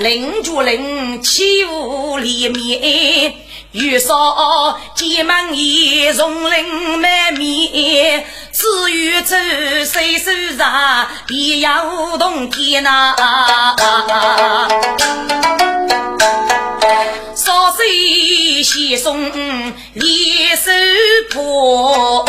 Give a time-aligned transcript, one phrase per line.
[0.00, 3.34] 烧领主领起屋里面，
[3.72, 9.36] 玉烧鸡门一容领满面，至于走
[9.84, 13.14] 谁手上必要动天呐。
[17.36, 19.30] 少岁先送
[19.92, 20.70] 李守
[21.30, 22.24] 婆，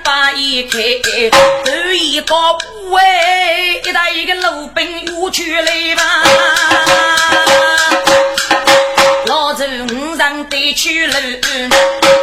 [0.00, 0.78] 把一开，
[1.30, 6.02] 头一个不哎，一打一个路兵又去来吧。
[10.48, 11.14] 得去了，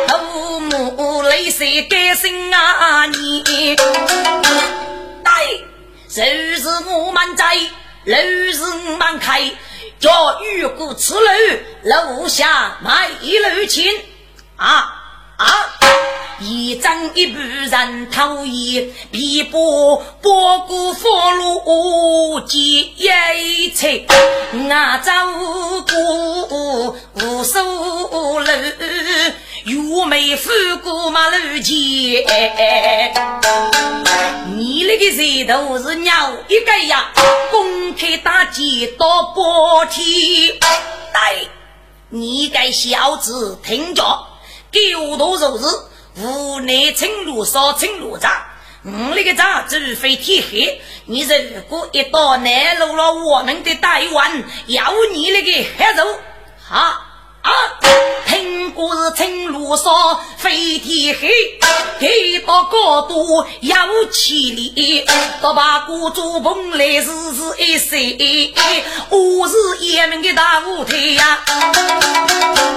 [0.07, 3.05] 父母泪水甘心啊！
[3.07, 3.77] 你对，
[6.07, 6.21] 就
[6.61, 7.55] 是我们在，
[8.03, 8.15] 路
[8.53, 9.51] 是我们开，
[9.99, 11.27] 叫遇过此路，
[11.83, 13.93] 楼下买一路钱
[14.57, 14.98] 啊
[15.39, 15.47] 啊！
[16.41, 24.05] 一张一部人头衣，皮包包裹佛路接一切，
[24.53, 25.11] 我走
[25.87, 27.59] 过无数
[28.39, 28.45] 路，
[29.63, 31.73] 又没翻过马路前。
[34.55, 35.21] 你那个舌
[35.53, 37.11] 头是鸟一个呀，
[37.49, 40.57] 公开大街到白天。
[40.59, 41.47] 对，
[42.09, 44.03] 你个小子听着，
[44.71, 45.63] 给我多肉日。
[46.21, 48.31] 无奈青路少青路长，
[48.83, 56.19] 我那个长除非天黑，你如果一到南路了，我们的大碗要你那个黑肉，
[56.67, 57.05] 好
[57.41, 57.51] 啊！
[58.27, 61.29] 听过是青路少飞天黑，
[61.99, 63.75] 黑到高度有
[64.11, 65.05] 千里，
[65.41, 68.53] 到把古竹棚来日日一岁，
[69.09, 71.39] 我是爷们的大舞台呀，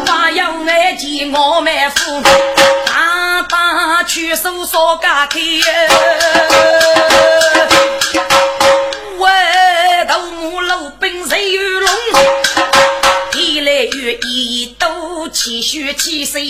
[0.06, 2.22] 哪有爱见我妹夫？
[3.48, 5.40] 打去手烧家开，
[9.18, 9.30] 喂，
[10.08, 11.71] 头目路兵谁有龙？
[11.71, 11.71] 一来月
[14.20, 16.42] 一都气血气水，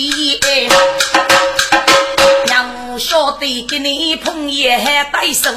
[2.46, 5.50] 让我晓得给你碰也还带手。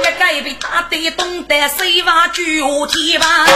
[0.00, 3.46] 一个被打得东得西瓦举下天吧。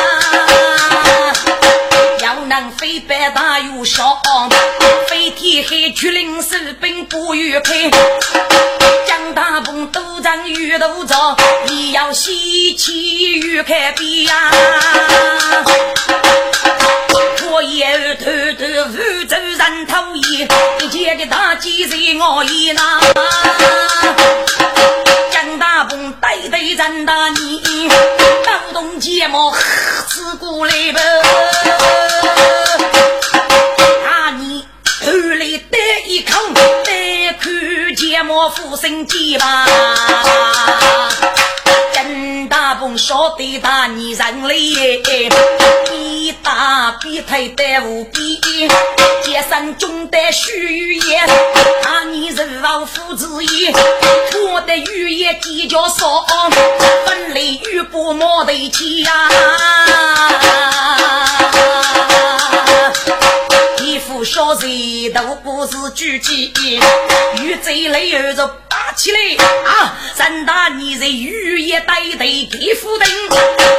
[2.21, 4.23] 要能飞白大又小，
[5.09, 7.91] 飞天海巨灵士兵不与开，
[9.07, 11.37] 江大鹏都长遇头着，
[11.69, 14.51] 也要西气与开边呀。
[17.53, 18.25] 我也偷
[18.59, 18.97] 偷扶
[19.29, 20.49] 走人头衣，
[20.81, 22.99] 一见的大计在我意拿。
[25.31, 27.91] 江大鹏对对真大你，
[28.47, 29.59] 刀动剑矛呵
[30.09, 31.01] 刺过来吧。
[34.07, 34.67] 啊你
[35.05, 39.67] 头里得一口，得看剑矛斧身剑吧。
[43.03, 45.03] 大鹏晓得大你人嘞，
[45.91, 48.41] 比大比腿得无比，
[49.25, 51.27] 肩上中的虚言，
[51.83, 53.73] 大你人王父子也，
[54.53, 56.25] 我的语言比较少，
[57.05, 59.11] 本来语不毛得起呀。
[64.25, 66.53] 小贼都不是狙击，
[67.43, 69.19] 遇贼来又着打起来
[69.65, 69.97] 啊！
[70.15, 73.09] 三大你在雨夜带队给夫人，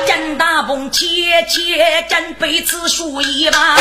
[0.05, 1.05] 江大鹏切
[1.49, 3.77] 切将被子输一把。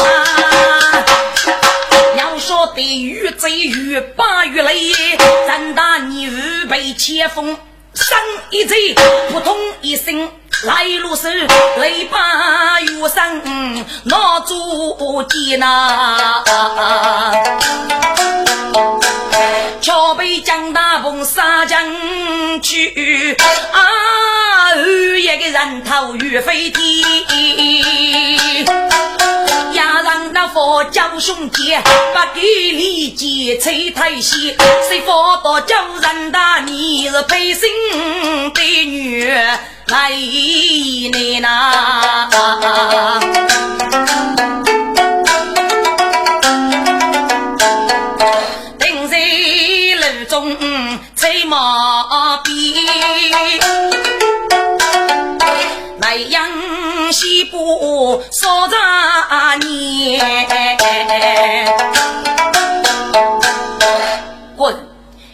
[2.16, 4.92] 要说得遇贼越把越累，
[5.46, 7.58] 三大你预备切锋。
[7.94, 8.18] 上
[8.50, 8.94] 一贼，
[9.30, 10.30] 扑通一声，
[10.64, 11.28] 来路是
[11.78, 16.44] 雷把雨声，闹足见呐。
[19.80, 21.84] 桥北江大风杀将
[22.62, 23.36] 去，
[23.72, 24.76] 啊，
[25.18, 28.31] 一个人头欲飞天。
[30.90, 31.76] 压上那佛教兄弟，
[32.12, 34.56] 不给理解吹太息，
[34.88, 37.68] 谁佛到叫人大你是配心
[38.52, 39.32] 的女
[39.86, 42.28] 来你呐？
[48.78, 49.16] 定在
[50.00, 50.56] 路中
[51.14, 52.52] 吹马鞭，
[57.12, 60.48] 西部少杂年。
[64.56, 64.88] 滚！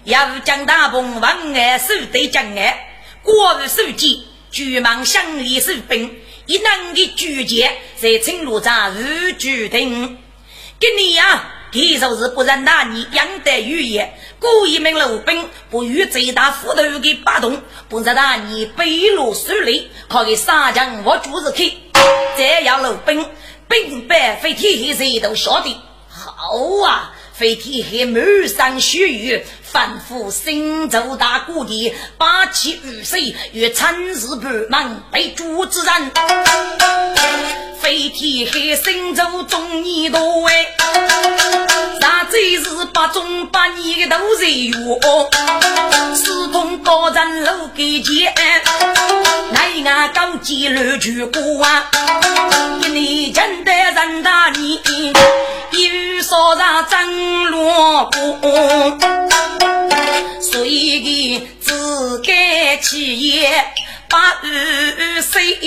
[0.05, 10.19] 要将大鹏王爱守对将爱，国日书记举忙乡里守兵，一能的举荐在青路上如举定。
[10.81, 21.75] 给你呀，其就是不然那你养得语言，故意命老兵不与最大斧头给拔动，不然那你背路水里，可以杀将我主是去。
[22.37, 23.27] 这样老兵
[23.69, 25.77] 兵败非天黑谁都晓得。
[26.09, 26.57] 好
[26.87, 29.45] 啊，非天黑满山血雨。
[29.71, 34.15] 反复心州大谷地，八旗御水与参日
[34.71, 36.11] 半门被主之人，
[37.81, 40.19] 飞天黑心州中年多
[40.49, 40.67] 哎，
[42.01, 45.31] 那真是八中八年的都人哟，
[46.15, 48.33] 四通高人路给见，
[49.53, 51.91] 南岸高街乱去过啊，
[52.83, 54.81] 一年真的人大年，
[55.73, 59.58] 一语说上真落过。
[60.41, 62.33] 所以的自给
[62.81, 63.49] 企业
[64.09, 65.59] 把二岁，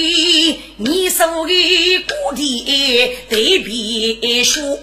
[0.77, 4.77] 你手的谷地对别说，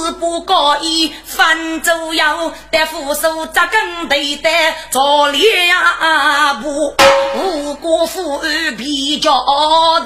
[0.00, 4.48] 四不高一翻周腰，得扶手扎根对得
[4.90, 6.96] 做两步，
[7.36, 8.40] 五国富
[8.78, 10.00] 比较头，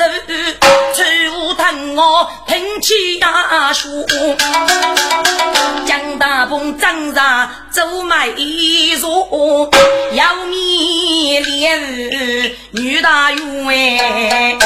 [0.94, 4.04] 出藤我平起呀树，
[5.86, 9.70] 江大鹏张上走迈入，
[10.12, 14.58] 要米连女大员，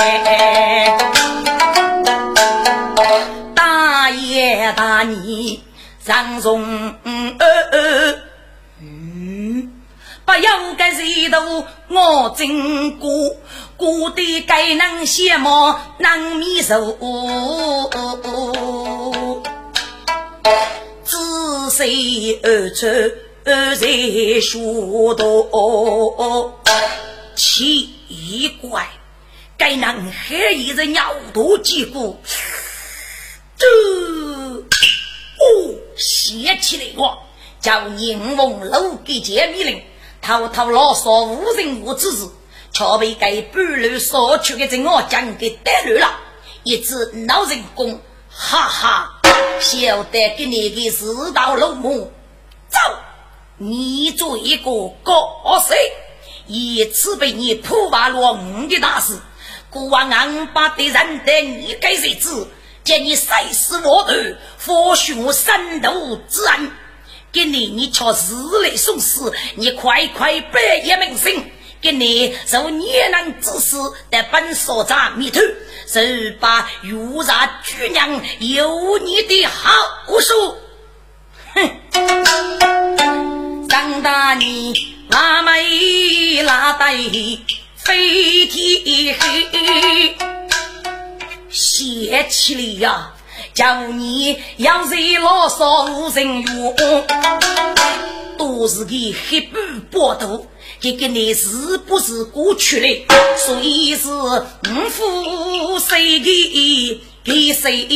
[4.72, 5.62] 大你
[6.04, 7.38] 让容，嗯，
[10.24, 13.10] 不要该谁都我真过，
[13.76, 16.96] 过得该能羡慕能米寿，
[21.04, 22.86] 仔细而出。
[23.44, 25.24] 在说道
[27.34, 27.94] ：“奇
[28.60, 28.88] 怪，
[29.56, 32.18] 该男孩一人尿多几股，
[33.58, 33.66] 这
[35.40, 37.18] 哦，写起来我
[37.60, 39.82] 叫宁王楼给解密令，
[40.22, 42.28] 偷偷牢骚无人无之事，
[42.72, 46.20] 却被该半路所去的真我将给逮住了，
[46.62, 46.94] 一只
[47.26, 48.00] 老人工，
[48.30, 49.20] 哈哈，
[49.60, 52.12] 晓得给你的四道龙母
[52.68, 52.78] 走。”
[53.60, 54.70] 你做一个
[55.02, 55.12] 高
[55.68, 55.74] 手，
[56.46, 59.18] 一次被你破坏了五的大事，
[59.68, 62.46] 国王安把的人得你该日子，
[62.88, 64.14] 见你誓死我头，
[64.56, 66.72] 佛学三毒之恩，
[67.30, 71.44] 给你你却日来送死，你快快百业名声，
[71.82, 73.76] 给你受孽难之事
[74.08, 75.38] 得本所在弥途，
[75.86, 79.70] 是把玉杀巨娘有你的好
[80.22, 80.56] 处，
[81.56, 81.70] 哼。
[83.68, 86.96] 张大你阿妹拉带
[87.76, 90.16] 飞天黑，
[91.50, 93.14] 写起来呀，
[93.54, 96.74] 叫你要是老少无人用，
[98.36, 98.90] 都是个
[99.28, 99.58] 黑布
[99.90, 100.42] 报道，
[100.78, 103.06] 这个你是不是过去了？
[103.46, 107.86] 所以是五福谁的给谁？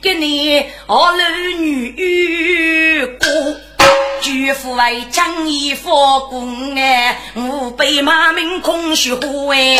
[0.00, 1.16] 给你儿
[1.58, 3.26] 女过。
[4.26, 9.78] 举夫为将义佛公哎，吾辈马名空虚乎哎。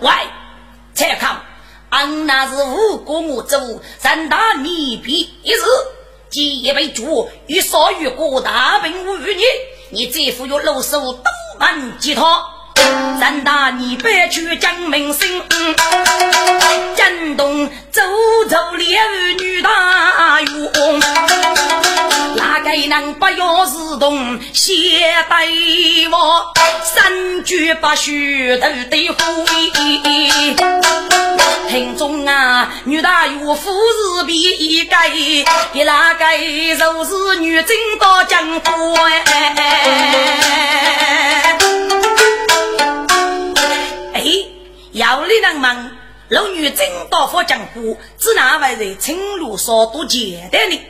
[0.00, 0.10] 喂，
[0.92, 1.40] 蔡康，
[1.90, 5.60] 俺那是无国我主，三大逆皮一日，
[6.28, 9.38] 今夜被捉，与少于过大兵五年，
[9.90, 11.22] 你这副有露手都
[11.60, 12.46] 门吉他。
[13.18, 15.42] 三大你别去讲明星，
[16.96, 18.02] 震动周
[18.48, 18.98] 周烈
[19.38, 21.00] 女大勇。
[22.36, 26.52] 哪个能不要自动写对我？
[26.82, 29.46] 三句八须头的呼
[29.80, 30.56] 应。
[31.68, 34.96] 听众啊，女大有夫是比一个，
[35.72, 36.24] 一哪个
[36.76, 39.22] 就是女真到江湖哎。
[39.56, 41.56] 哎，
[44.92, 45.96] 要你能问，
[46.30, 50.80] 老女真到佛江湖，只哪位在青路上多简单的？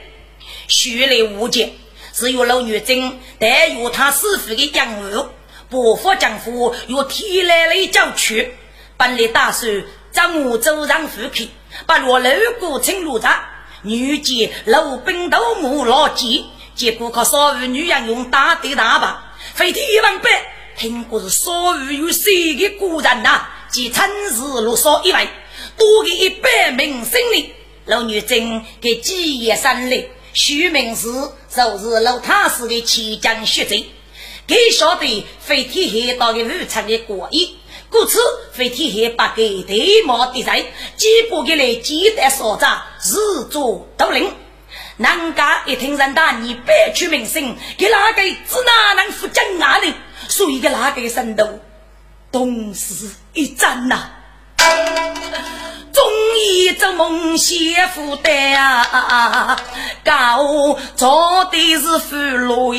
[0.69, 1.75] 虚来无解，
[2.14, 5.28] 只有老女真带有他师傅的养物，
[5.69, 8.54] 不佛江湖又提来了叫去，
[8.97, 11.50] 本来打算将我走上府去，
[11.85, 12.28] 把我路
[12.59, 13.50] 过青路闸，
[13.83, 20.30] 女见老兵都木老几，结果靠少妇女人用大的大把，飞天万百，
[20.78, 23.47] 听过是少妇有谁的故人呐？
[23.71, 25.29] 即趁势落少一位，
[25.77, 27.50] 多给一百名生灵，
[27.87, 30.09] 老女真给几夜三里。
[30.33, 31.09] 徐明是
[31.49, 33.87] 就是老太师的七将血贼，
[34.47, 37.57] 给晓得飞天黑道的武昌的过意，
[37.89, 38.19] 故此
[38.53, 40.65] 飞天黑把给对毛的人，
[40.97, 44.33] 几步给来鸡蛋所长自作都灵。
[44.97, 49.93] 人家一听人大，你别出名声，给哪个知哪能负江哪里？
[50.29, 51.59] 所以给哪个神都
[52.33, 54.11] 同时一战呐。
[55.93, 56.05] 终
[56.39, 59.59] 于做梦写负担啊，
[60.05, 62.73] 高做的是俘虏。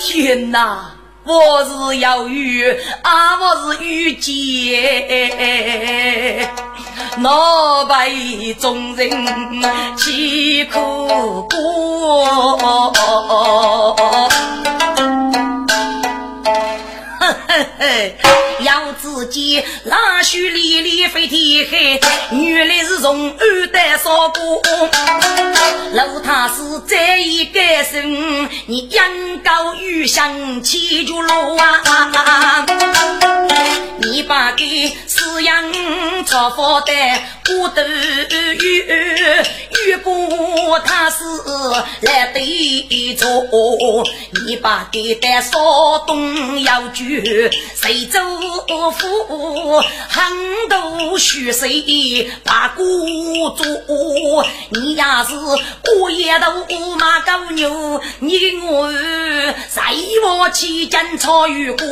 [0.00, 0.90] 天哪，
[1.24, 2.68] 我是要遇
[3.02, 4.36] 啊，我是遇见，
[7.18, 9.08] 那被众人
[9.96, 12.68] 凄苦过。
[17.58, 18.47] 嘿嘿。
[18.60, 22.00] 要自己拉须里里飞天黑，
[22.32, 24.62] 原来是从二代烧过。
[25.92, 32.66] 老太师这一改身，你阳高玉香气就落啊！
[34.00, 35.72] 你把给四阳
[36.24, 36.92] 朝发的
[37.58, 39.34] 我都遇
[39.86, 41.24] 遇过他是
[42.02, 44.06] 来对坐，
[44.46, 47.04] 你把给的少东要住。
[47.74, 48.20] 谁州
[48.92, 52.84] 府很多虚岁把孤
[53.50, 53.66] 做，
[54.70, 55.34] 你要是
[55.82, 56.64] 过夜都
[56.96, 59.82] 马狗牛，你我在
[60.24, 61.86] 我期间草与过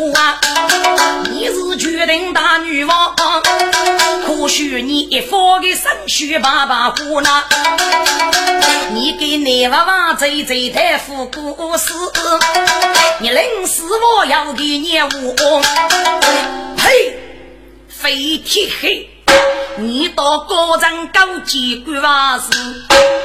[4.82, 7.44] 你一方的身躯把把火呢？
[8.92, 11.92] 你给你娃娃走走太富故事，
[13.20, 13.84] 你临死
[14.18, 15.62] 我要给你我。
[16.78, 17.18] 嘿，
[17.88, 19.15] 飞天黑！
[19.78, 22.46] 你到高城高级官房时，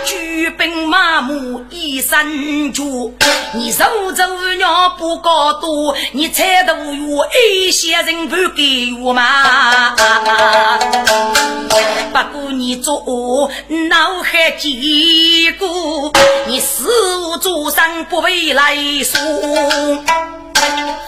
[0.05, 2.83] 举兵马目一身脚，
[3.53, 4.23] 你手走
[4.57, 9.95] 鸟不高多，你踩到有一些人不给我嘛？
[12.11, 13.49] 不过你做
[13.89, 16.11] 脑海结果，
[16.47, 19.21] 你死无做上不为来说。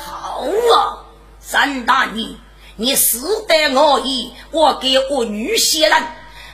[0.05, 1.03] 好啊！
[1.41, 2.37] 三大你，
[2.75, 6.03] 你死得我意，我给我女婿人，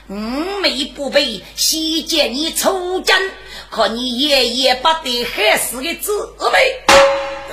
[0.10, 3.16] 五妹不备，希见你出征，
[3.70, 6.12] 可你爷爷不得害死的姊
[6.52, 6.60] 妹。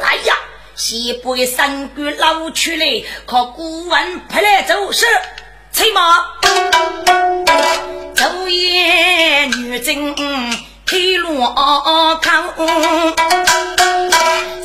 [0.02, 0.36] 来呀，
[0.74, 5.06] 先把三姑捞出来，可古文派来做事，
[5.72, 6.26] 催马，
[8.16, 10.16] 昼夜女真。
[10.86, 11.40] 开路
[12.20, 12.54] 康，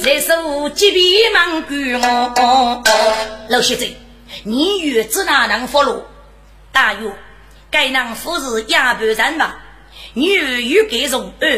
[0.04, 2.84] 在手几匹马驹我。
[3.50, 3.90] 老先生，
[4.44, 6.04] 你月子哪能俘虏
[6.72, 7.12] 大约
[7.72, 9.58] 该能服侍亚伯人吧？
[10.14, 10.26] 你
[10.70, 11.50] 有给容二，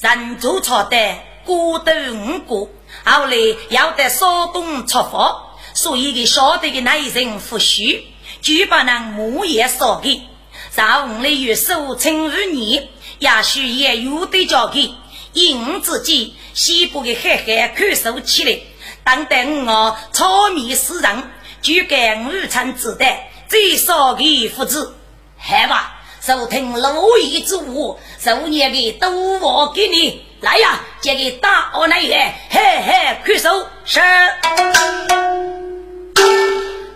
[0.00, 0.96] 人做错的
[1.44, 2.70] 过斗五个，
[3.04, 3.36] 后来
[3.70, 8.06] 要得少东出发，所以给晓得的那一人不许，
[8.40, 10.22] 就把那木叶烧给，
[10.70, 12.88] 上午来月收成五年。
[13.18, 14.94] 也许也有的交给，
[15.32, 18.58] 因自己西部的海海看守起来，
[19.04, 21.22] 当等我炒面死人，
[21.62, 23.16] 就给午餐子弹，
[23.48, 24.94] 最少给父子。
[25.38, 30.22] 好吧，收听罗伊之物，十年的都我给你。
[30.40, 34.00] 来呀，这个大我来来，嘿嘿，看守是。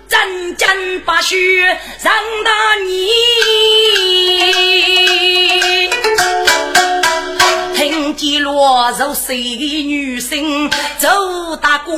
[0.09, 1.37] 真真把血
[2.03, 2.13] 让
[2.45, 3.11] 大你，
[8.61, 9.39] 听见落入谁
[9.85, 11.95] 女生走大鬼，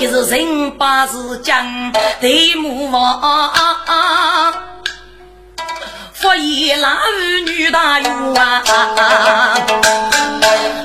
[0.00, 3.20] 这是人把事讲对母王。
[6.14, 6.88] 佛爷老
[7.44, 9.54] 女大勇啊，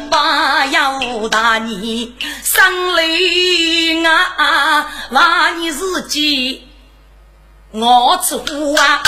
[0.10, 2.12] 八幺大年
[2.44, 6.68] 生雷啊，万年日记。
[7.78, 9.04] 我出乎啊，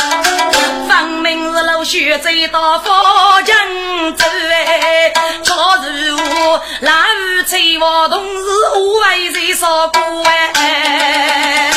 [0.89, 2.89] 分明是老学走到福
[3.45, 3.55] 建
[4.17, 8.43] 州哎，朝如我老五催我同事
[8.75, 11.71] 我为谁说过哎，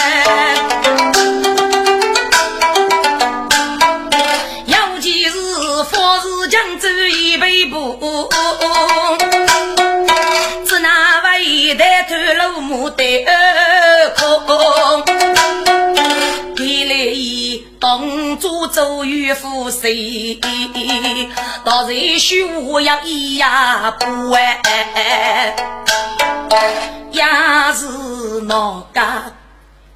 [4.66, 5.30] 尤其是
[5.84, 8.28] 富士江州一北部，
[10.66, 13.04] 只那位带头老母的
[18.70, 20.40] 走与富谁？
[21.64, 25.54] 到时须我要一呀不哎，
[27.10, 27.22] 也
[27.74, 29.00] 是哪个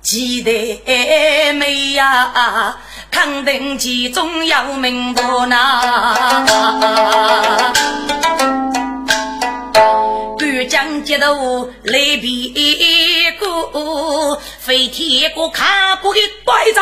[0.02, 0.52] 期待
[1.52, 2.76] 美呀？
[3.11, 6.75] 肯定其中有名不呐？
[10.66, 12.52] 将接头来比
[14.59, 16.80] 飞天过卡过的怪走，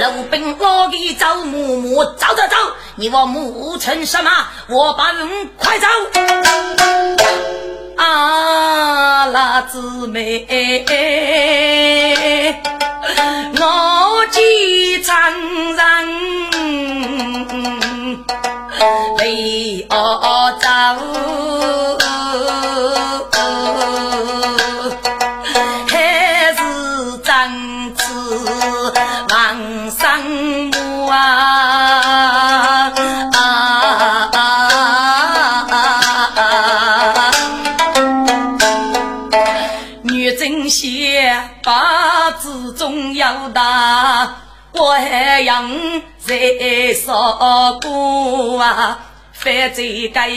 [0.00, 2.56] 路兵老的走木木走走走，
[2.96, 4.30] 你我木成什么？
[4.68, 5.86] 我把人快走！
[7.96, 10.46] 啊，那姊妹，
[13.60, 15.16] 我几场
[15.76, 15.80] 人
[19.16, 20.68] 被我走。
[43.94, 44.36] 有大，
[44.72, 45.70] 怪阳
[46.18, 48.98] 在说过啊，
[49.32, 50.30] 反正该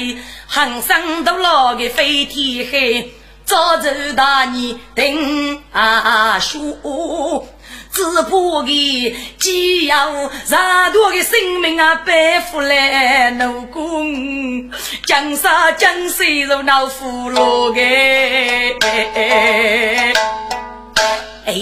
[0.48, 3.12] 行生都老个飞天黑，
[3.46, 7.48] 早走大年定啊书。
[7.92, 14.70] 只怕的既要让多的生命啊背负来奴工，
[15.08, 17.82] 江山江水如老虎落个。
[21.46, 21.54] 哎，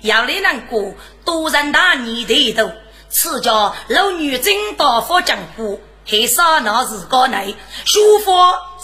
[0.00, 0.94] 要你难过，
[1.26, 2.72] 多人大年头头，
[3.10, 8.32] 此叫老女真到佛江湖，还少那是个内，书法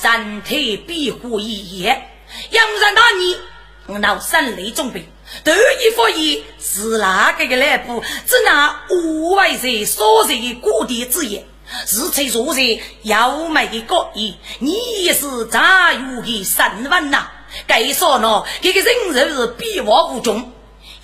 [0.02, 2.10] 人体庇护一夜，
[2.50, 3.38] 养人大年，
[3.86, 5.08] 我闹三雷准备。
[5.44, 8.02] 头一发言是哪个的来部？
[8.26, 11.44] 只拿五位在所在故地之言，
[11.86, 12.60] 是才说在
[13.02, 17.28] 妖媚的高义，你也是杂有的神文呐？
[17.68, 20.52] 该说呢，这个人肉是比我无穷，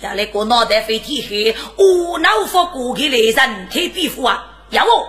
[0.01, 4.45] 要来个脑袋飞天黑，无脑发过去来人体皮肤啊！
[4.69, 5.05] 要我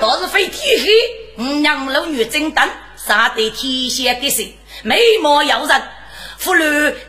[0.00, 4.50] 倒是飞天黑，五娘老女真等，杀得天仙的神，
[4.82, 5.82] 美貌妖人。
[6.38, 6.62] 妇女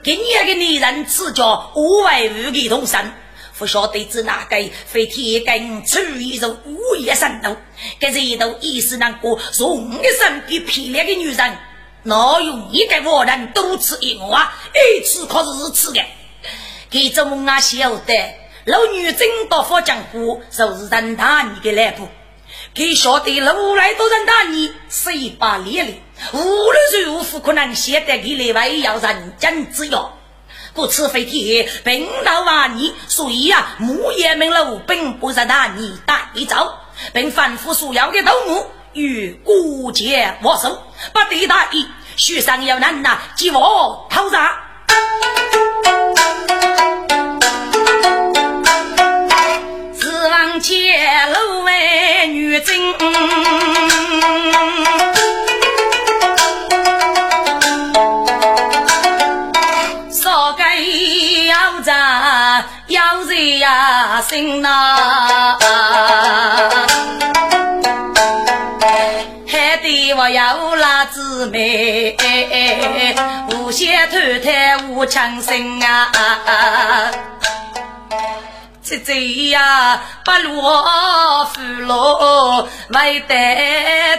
[0.03, 3.09] 给你那个女人赐叫无外无的同生，
[3.57, 7.55] 不晓得是哪个非天根出一种无业神道，
[7.97, 11.57] 这是一头一时难过，从一生给漂亮的女人，
[12.03, 14.53] 哪有一个活人多次一我啊？
[14.73, 16.01] 一次可是次的，
[16.95, 22.07] 给这么啊晓得，老女真到佛江湖，就是人大你的来不？
[22.73, 26.01] 给晓得路来都人大你，十八列里。
[26.31, 30.17] 无论如何，可能现在给另外要人间之药，
[30.73, 36.75] 故此非天并到万年，所以呀，木叶明路并不是拿你带走，
[37.11, 40.81] 并反复所要的头目与孤节握手，
[41.11, 44.61] 不得大意，许上有难呐，即我讨杀。
[50.59, 52.95] 指望前路为女真。
[63.59, 65.57] 呀，心呐，
[69.47, 72.15] 还得我要拉姊妹，
[73.51, 77.11] 无限偷贪无强心啊！
[78.85, 83.35] 七嘴呀，不落福落为得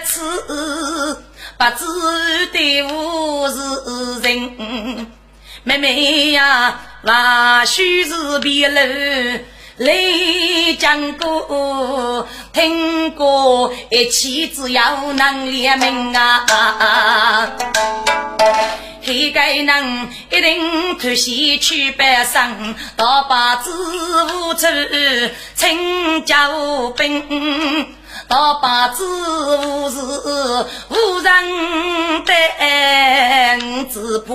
[0.04, 1.22] 此，
[1.56, 5.06] 不知的我是人。
[5.62, 8.80] 妹妹呀，话须是别楼
[9.78, 9.92] 来
[10.78, 17.52] 讲过，听过一起只要能联名啊！
[19.04, 23.70] 开个能一定脱西去北上，大把子
[24.24, 24.66] 无处
[25.54, 27.94] 请教兵。
[28.28, 29.04] 大把子
[29.58, 30.00] 无事
[30.88, 34.32] 无人等，只怕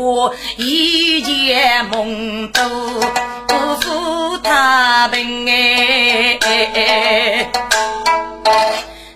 [0.58, 2.62] 一夜梦都
[3.52, 6.40] 不负他平哎。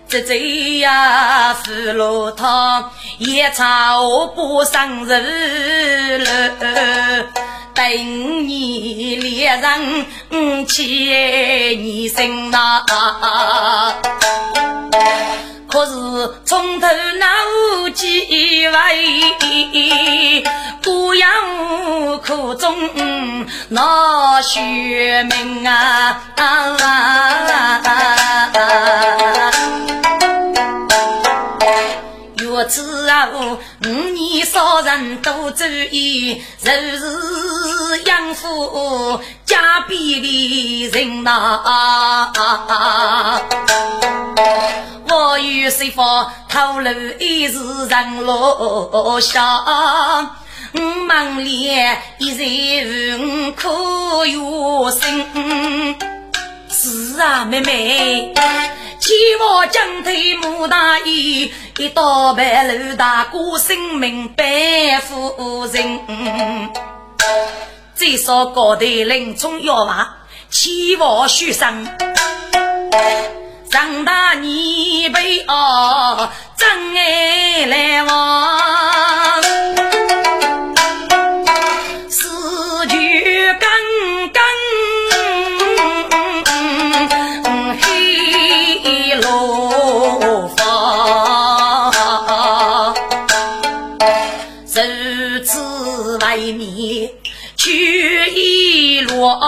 [0.07, 7.25] 这这呀是路汤，夜草不上日了。
[7.73, 12.85] 等你猎人起你身呐，
[15.75, 15.91] 可是
[16.45, 20.41] 从头闹几位，
[20.81, 21.29] 孤阳
[22.25, 22.73] 苦中
[23.67, 26.21] 闹血命啊！
[26.38, 27.81] 我知啊，
[33.84, 41.62] 五年少人多注意，若是养父家边的人呐，
[45.10, 49.63] 我与谁方透露一时人落下，
[50.73, 51.69] 五门里
[52.17, 52.32] 一
[52.78, 55.95] 人可有心。
[56.69, 58.34] 是啊，妹妹。
[59.05, 66.71] 希望将推穆大爷，一刀白楼大哥性命白夫人。
[67.93, 70.17] 最少高头林冲要话，
[70.49, 71.87] 期望学生
[73.69, 79.43] 长大你为哦真爱来往，
[96.53, 97.12] 面
[97.55, 99.39] 去一落，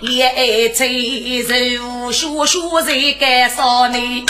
[0.00, 4.26] 也在如学学在干啥呢？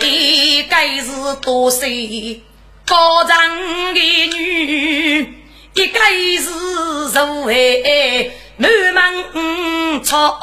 [0.00, 2.42] 一个是多岁
[2.86, 3.36] 高长
[3.94, 5.34] 的女，
[5.74, 5.98] 一个
[6.38, 6.50] 是
[7.12, 8.32] 如为。
[8.58, 10.38] 满门抄，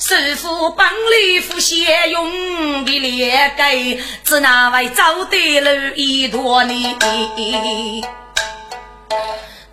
[0.00, 3.76] 师傅帮里夫先用的脸盖，
[4.24, 6.96] 只那位走得路一多年。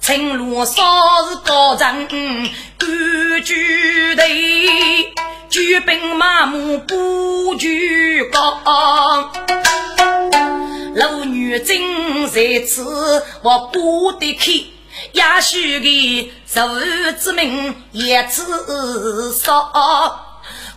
[0.02, 0.84] 青罗少
[1.30, 5.14] 是高长，官居队，
[5.50, 9.32] 举兵马目不举高。
[10.94, 14.66] 老女真在此，我不得去。
[15.14, 16.62] 也许的受
[17.20, 19.70] 之命也自少，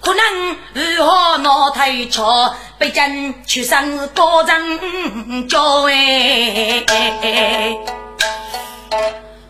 [0.00, 6.84] 可能如何脑太巧，北京出生高人教哎，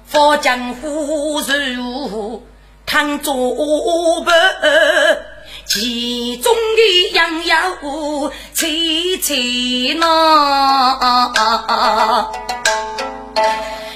[0.06, 2.46] 佛江湖如
[2.85, 3.35] 看作
[4.22, 4.35] 伴，
[5.72, 10.98] 其中的杨有凄凄呐。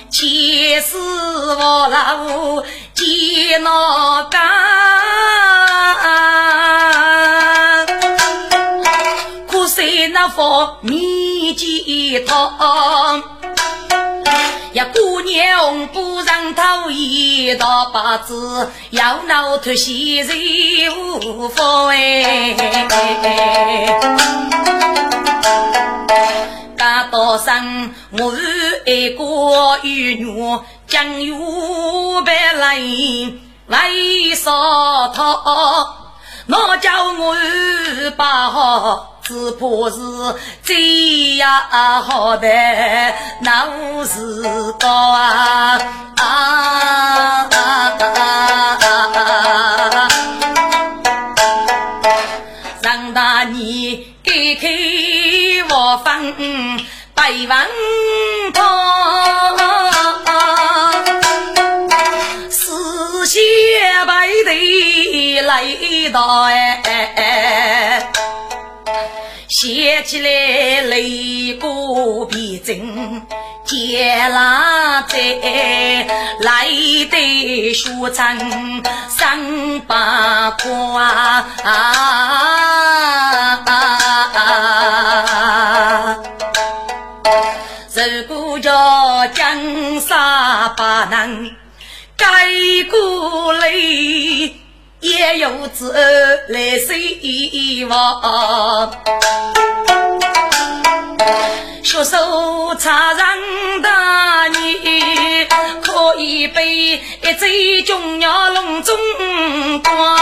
[0.08, 2.62] 前世我老
[2.94, 4.40] 见那干，
[9.50, 13.20] 可惜那佛年纪长，
[14.74, 20.36] 呀姑娘不让头一大把子，要闹脱西人
[21.24, 22.56] 无法哎。
[26.76, 30.58] 大道上，我是一个玉女，
[30.88, 31.32] 将玉
[32.26, 32.76] 白来
[33.68, 34.50] 为啥
[35.14, 35.22] 他？
[36.48, 37.36] 我叫我
[38.16, 39.98] 把好，只怕是
[40.62, 41.50] 这样
[42.02, 42.48] 好的
[43.40, 43.66] 闹
[44.04, 45.78] 事高啊！
[52.82, 54.68] 让大你给开。
[55.76, 56.34] 我分
[57.14, 57.66] 百万
[58.52, 58.62] 汤，
[62.48, 63.40] 四血
[64.06, 64.50] 白头
[65.42, 65.64] 来
[66.12, 68.02] 到哎，
[69.48, 70.28] 写起来
[70.82, 73.22] 泪过鼻针，
[73.64, 75.18] 接拉在
[76.40, 76.66] 来
[77.10, 81.44] 的书城上八卦。
[87.96, 91.50] 如果叫江山不能
[92.16, 92.26] 改
[92.90, 93.70] 过来，
[95.04, 95.94] 也有子
[96.48, 98.90] 来希望。
[101.96, 103.38] 我手插上
[103.82, 105.44] 大你，
[105.82, 108.96] 可以被一醉中药笼中
[109.82, 110.16] 挂。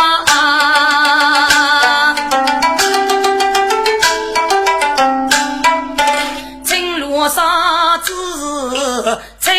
[6.64, 9.52] 青罗纱子彩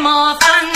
[0.00, 0.67] 麻烦，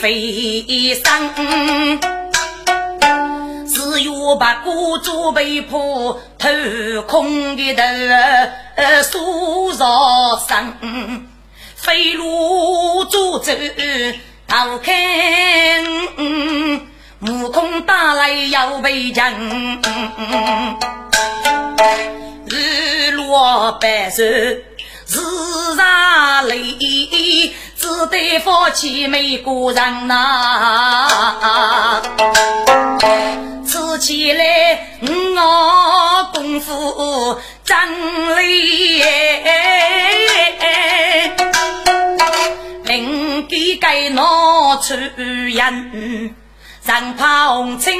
[0.00, 2.00] 飞飞声，
[3.66, 6.48] 只有把孤竹被破，偷
[7.08, 7.82] 空的头
[9.02, 11.26] 苏绕声，
[11.74, 13.52] 飞路竹走。
[14.46, 14.94] 逃开，
[17.20, 19.82] 悟空打来要被擒，
[22.46, 24.64] 日落白首日
[25.76, 26.56] 洒泪，
[27.88, 32.02] 只得放弃美国人呐。
[33.66, 37.78] 吃起来我功夫真
[38.36, 39.08] 厉害。
[43.50, 44.22] 应该拿
[44.82, 46.34] 出人，
[46.84, 47.94] 让怕红尘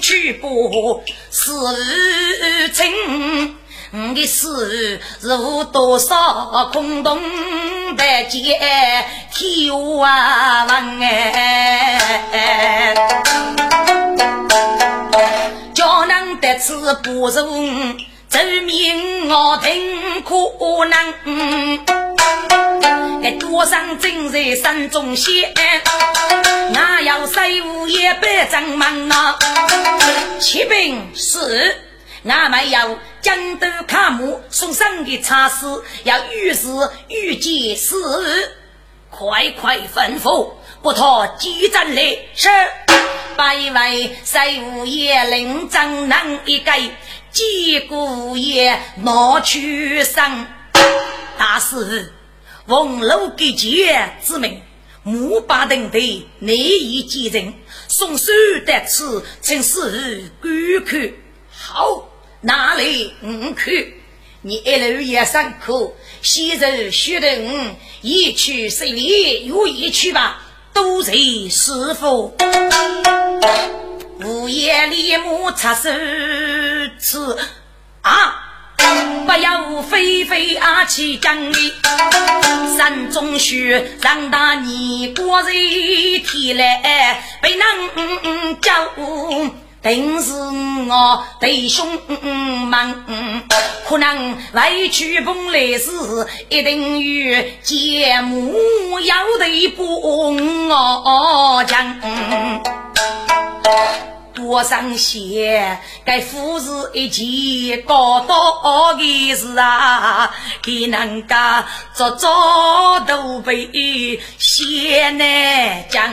[0.00, 1.50] 去过是
[2.72, 3.59] 情。
[3.92, 7.20] 我的事如多少空洞
[7.96, 8.56] 的结，
[9.34, 12.94] 天啊问哎，
[15.74, 17.96] 叫人得此不容，
[18.28, 20.34] 证明我听可
[20.86, 20.96] 能。
[23.24, 25.52] 哎，多上正在山中仙，
[26.72, 29.36] 我要水务也别争忙呐。
[30.38, 31.76] 启禀是，
[32.22, 32.88] 我们要
[33.22, 35.66] 江都卡木送上的茶事，
[36.04, 36.68] 要御史
[37.08, 37.94] 御见事，
[39.10, 40.52] 快快吩咐，
[40.82, 42.18] 不拖几阵来。
[42.34, 42.48] 是，
[43.36, 46.72] 百位水务也领张能一个，
[47.30, 50.46] 结果也拿去上
[51.36, 52.12] 大事。
[52.66, 54.62] 奉楼给节之命，
[55.02, 57.52] 木把等的内意继承，
[57.88, 58.30] 送书
[58.64, 60.52] 得此，请示观
[60.86, 61.12] 看。
[61.50, 62.09] 好，
[62.42, 63.74] 哪里五看？
[64.40, 67.38] 你一路也上课，先生学得
[68.00, 70.40] 一去十里又一去吧，
[70.72, 71.12] 多谢
[71.50, 72.34] 师傅。
[74.24, 75.90] 午夜里木插手
[76.98, 77.18] 吃
[78.00, 78.46] 啊。
[79.26, 81.74] 不要飞飞阿去讲理，
[82.76, 85.50] 山中雪让大年过热
[86.26, 88.88] 天来被人叫，
[89.82, 91.86] 定是我弟兄
[92.66, 93.04] 们
[93.88, 95.90] 可能委屈本来时，
[96.48, 98.54] 一定与节目
[99.00, 102.00] 要得不我讲。
[104.32, 108.34] 多上些，该富是一件高大
[108.94, 110.30] 的事啊！
[110.62, 111.64] 给人家
[111.94, 112.30] 做做
[113.06, 116.10] 都被先难讲。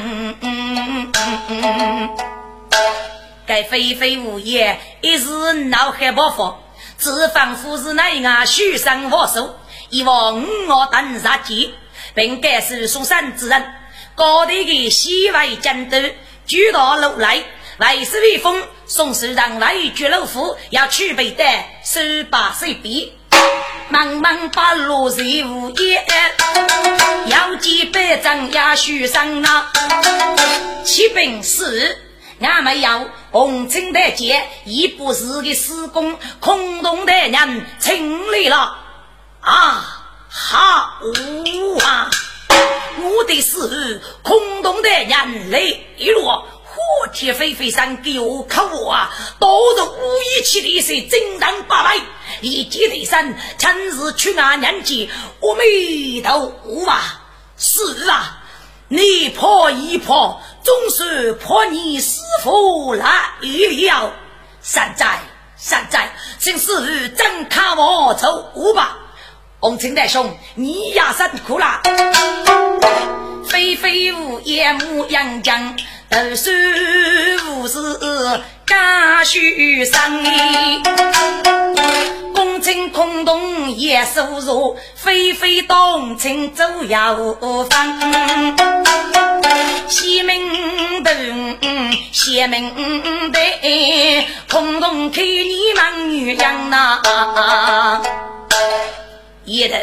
[3.47, 6.59] 该非非无言，一时脑海不发，
[6.99, 9.55] 只仿佛是那样虚声无手，
[9.89, 11.73] 以往我等杀鸡，
[12.13, 13.73] 并该是嵩山之人，
[14.15, 15.97] 高头的西外江都，
[16.45, 17.41] 举到路来。
[17.77, 21.43] 来是威风，宋时让来绝老夫要去备的
[21.83, 23.13] 十八岁毕，
[23.91, 26.03] 茫茫八路谁无言？
[27.27, 29.71] 要几百张也许上啊！
[30.83, 31.99] 启禀是，
[32.39, 38.77] 俺没有红尘的劫，已不是个施工，空洞的人清理了
[39.41, 40.03] 啊！
[40.29, 40.57] 好
[41.83, 42.09] 啊！
[43.01, 46.47] 我的是空洞的人泪落。
[46.65, 49.09] 火铁飞飞上给我看我啊！
[49.39, 51.99] 都是武艺起的是精当八百，
[52.41, 55.09] 一击得胜，趁日去俺娘家，
[55.39, 56.53] 我没头
[56.87, 57.23] 啊！
[57.57, 58.43] 是啊，
[58.89, 63.05] 你破一破，总是破你师傅来
[63.39, 64.11] 了。
[64.61, 65.21] 善哉
[65.55, 68.97] 善哉，请师傅真看我走吧。
[69.61, 71.79] 红青大兄，你也辛苦了。
[73.47, 75.77] 飞飞舞，夜幕阳江。
[76.09, 76.51] 读书
[77.49, 77.79] 无事
[78.65, 80.21] 干虚生，
[82.37, 87.15] 公卿空洞也收入，飞飞动情走摇
[87.63, 87.99] 方。
[89.87, 90.37] 西门
[91.03, 91.57] 洞，
[92.11, 92.75] 西门
[93.31, 93.41] 洞，
[94.51, 98.03] 空洞开你们女人呐！
[99.43, 99.75] 一头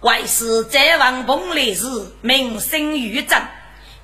[0.00, 1.86] 为师在王棚里时
[2.22, 3.40] 名声于震。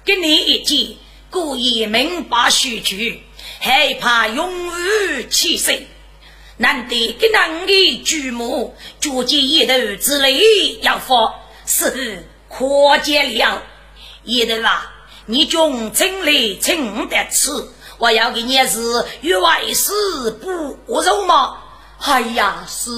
[0.05, 0.95] 跟你一见，
[1.29, 3.19] 故意明白须臾，
[3.59, 4.71] 害怕永无
[5.29, 5.73] 起色。
[6.59, 13.63] 难得跟那的举目，脚见一头之类要发，是可见了。
[14.25, 14.93] 一头啊，
[15.27, 17.51] 你穷真来请得吃，
[17.99, 21.59] 我要给你是与外事不柔吗？
[22.01, 22.91] 哎呀，是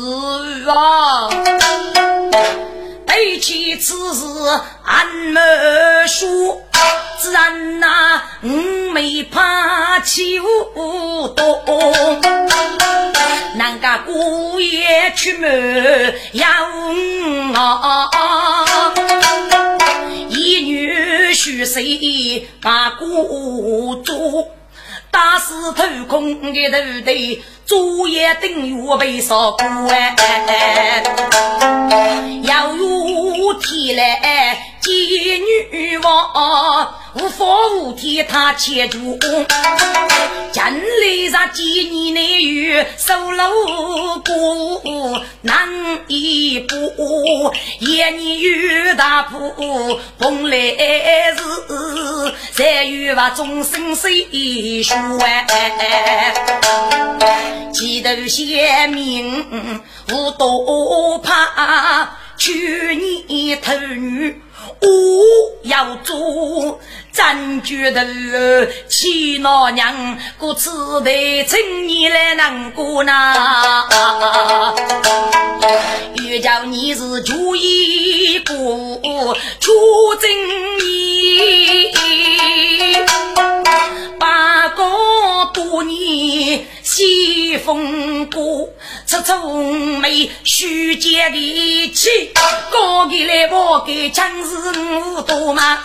[0.67, 1.29] 啊。
[3.07, 4.25] 背起此事，
[4.85, 5.41] 俺没
[6.07, 6.63] 说，
[7.21, 8.49] 自然那我
[8.93, 11.63] 没怕欺负多。
[13.57, 16.47] 那个姑爷出门要
[17.61, 18.11] 啊，
[20.29, 24.49] 一女婿谁把姑做？
[25.11, 27.13] 打死头空的头头，
[27.71, 31.05] 昨夜等月被烧过哎，
[32.43, 34.59] 要有天来。
[34.81, 34.93] 见
[35.71, 39.17] 女王无法无天，他牵住。
[40.51, 40.81] 将来
[41.31, 43.49] 让见你内遇，受了
[44.27, 45.69] 过难
[46.09, 47.55] 一步。
[47.79, 49.55] 夜你遇大步，
[50.19, 51.37] 蓬来日，
[52.53, 54.27] 再遇把终身谁
[54.83, 54.97] 说？
[57.73, 64.41] 几头先命我多怕，娶你头女。
[64.83, 64.89] 我
[65.63, 66.79] 要做
[67.13, 68.07] 真觉得
[68.89, 74.75] 娶老娘，故此得请你来难过呐。
[76.17, 78.93] 欲叫你是主意不
[79.61, 79.73] 出
[80.21, 80.31] 正
[80.85, 81.41] 义，
[84.19, 84.85] 八个
[85.55, 88.69] 多年西风过。
[89.07, 89.63] 出出
[89.99, 92.09] 眉须接地气，
[92.73, 95.79] 高起来我给枪是五多嘛。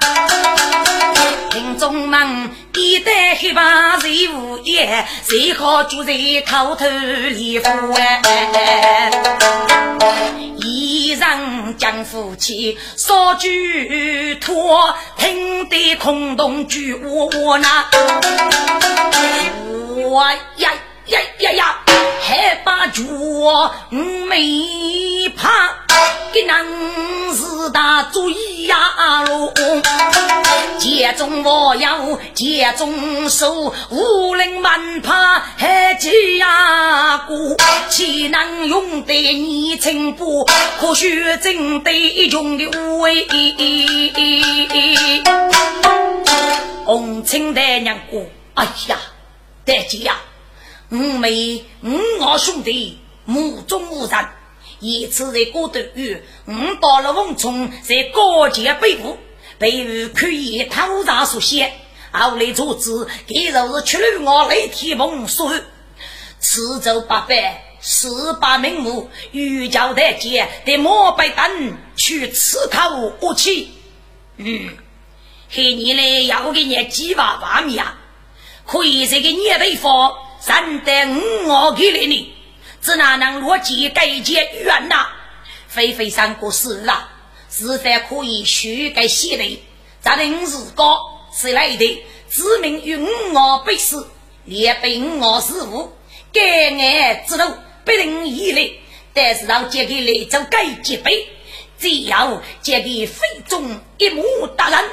[1.54, 6.14] 林中门一代黑帮谁无业，最好就在
[6.46, 9.12] 偷偷里服哎。
[10.58, 17.86] 一人将夫妻少句托，听得空洞句我那。
[19.96, 20.26] 我
[20.58, 20.72] 呀。
[21.08, 21.80] 呀呀呀！
[22.22, 23.04] 还把脚
[24.28, 25.50] 没怕，
[26.34, 26.66] 给男
[27.36, 28.76] 是大主意呀
[29.28, 29.54] 喽！
[30.80, 37.36] 接中我要接中手，无人蛮怕还急呀过，
[37.90, 40.46] 岂能用得你情不？
[40.80, 41.92] 可须真得
[42.30, 43.28] 用的无为。
[46.84, 48.98] 红青的娘姑，哎呀，
[49.64, 50.20] 得急呀！
[50.96, 54.26] 五妹五我兄弟目中无人，
[54.80, 59.18] 一次在高头遇，五到了瓮中，在高阶背部，
[59.60, 61.74] 背部可以偷查所写，
[62.12, 65.52] 后来组织给就是出了我雷天梦说，
[66.40, 73.70] 此走八百四百名目，欲教台阶得莫被等去刺口武器。
[74.38, 74.70] 嗯，
[75.50, 77.98] 黑你嘞要给你几万万米啊，
[78.66, 80.14] 可以这个年对方。
[80.46, 82.32] 三得五我给了你，
[82.80, 85.08] 只哪能逻辑改结冤呐？
[85.68, 87.10] 非非三国事啊，
[87.50, 89.60] 是否可以修改写的？
[90.02, 91.00] 咱的五字高
[91.36, 94.08] 是来的，指明与五我被死，
[94.44, 95.92] 连被五我失误，
[96.32, 97.52] 该案之路。
[97.84, 98.70] 不能依赖，
[99.16, 101.28] 但是让借给雷州改几倍，
[101.80, 104.24] 只要借给非中一目
[104.56, 104.90] 大人，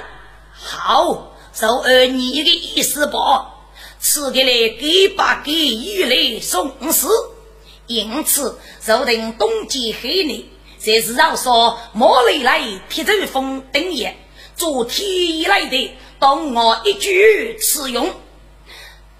[0.51, 3.52] 好，就按你的意思吧。
[4.05, 7.09] 此给来给把给玉来送死，
[7.87, 10.45] 因此若等冬季黑日，
[10.77, 14.17] 才是要说莫雷来铁头风等夜，
[14.57, 18.11] 昨天以来的当我一句此用，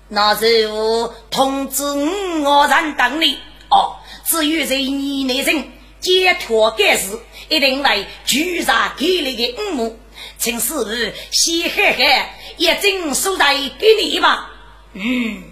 [0.09, 3.39] 那就通知我人等你
[3.71, 3.99] 哦。
[4.27, 9.97] 至于在你内人解脱该事，一定来举查给你的五母，
[10.39, 10.85] 请师傅
[11.31, 14.49] 先海海一针收在给你吧。
[14.95, 15.45] 嗯，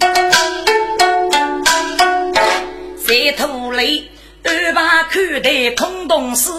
[3.06, 4.10] 在土里
[4.44, 6.50] 二把看待空洞事，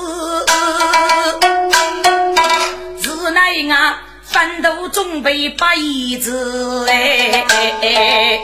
[3.03, 6.87] 日内啊奋斗准备把椅子。
[6.89, 8.39] 哎，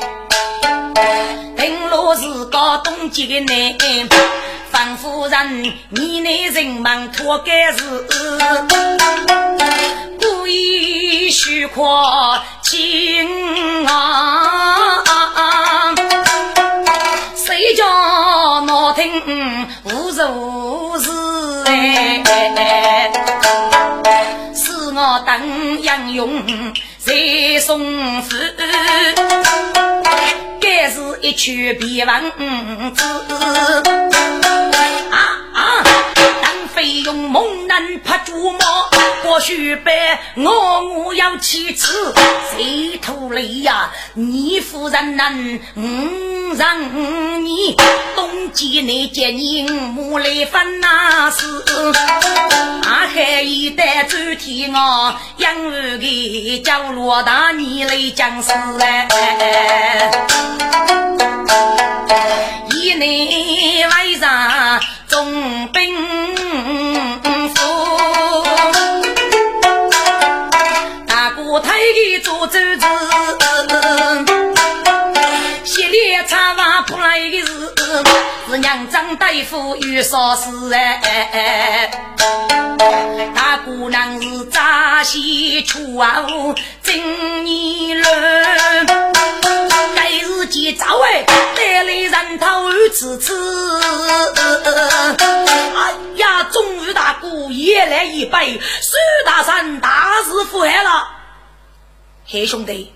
[1.57, 3.75] 平路是个东极的难，
[4.71, 8.07] 方夫人你那人忙脱干事，
[10.19, 12.43] 故意虚夸。
[12.61, 15.03] 情啊，
[17.35, 21.09] 谁叫我听无如是
[21.65, 22.23] 哎？
[24.53, 26.43] 是我等杨勇
[26.97, 27.13] 在
[27.61, 28.53] 送死，
[30.59, 32.21] 该是一曲别王
[32.93, 33.03] 子
[39.47, 39.93] 或许被
[40.35, 42.13] 我我要妻子
[42.51, 43.89] 谁头累呀？
[44.13, 47.77] 你夫人难，嗯让你。
[48.13, 51.45] 冬季内见你母来分那事，
[52.83, 60.11] 阿海一代周天我养儿的叫罗大你来讲事哎，
[62.71, 65.95] 一内外上重兵
[78.59, 81.91] 娘张大夫有啥事哎？
[83.35, 86.25] 大姑娘是扎西出啊，
[86.81, 88.05] 正义人，
[89.95, 91.23] 该是今早哎，
[91.55, 93.81] 带来人头次次。
[95.75, 98.95] 哎呀，终于大姑也来一杯，苏
[99.25, 101.09] 大山大事不害了。
[102.25, 102.91] 黑兄弟，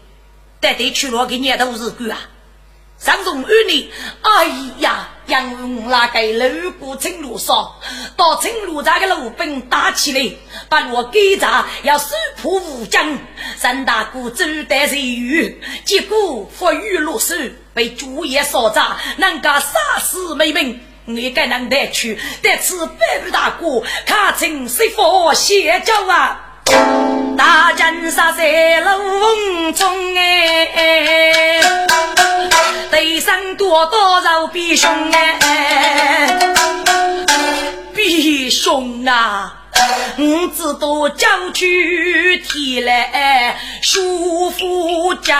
[0.59, 2.17] 带队去了给你都是鬼啊！
[3.03, 3.87] 上中二年，
[4.21, 4.45] 哎
[4.77, 7.75] 呀，杨文那个路过青路上，
[8.15, 10.35] 到青路这个路兵打起来，
[10.69, 13.17] 把我给着要收破武将。
[13.57, 20.79] 三大哥走得谁雨，结果发雨落水，被竹叶所炸，人家杀死没命。
[21.05, 26.50] 你该能带去，得此百步大哥，看清是否邪教啊！
[27.37, 31.61] 大战杀在龙中哎，
[32.89, 36.37] 对上多多少比兄哎，
[37.95, 39.53] 比兄啊，
[40.17, 45.35] 我只多叫去提来舒服家，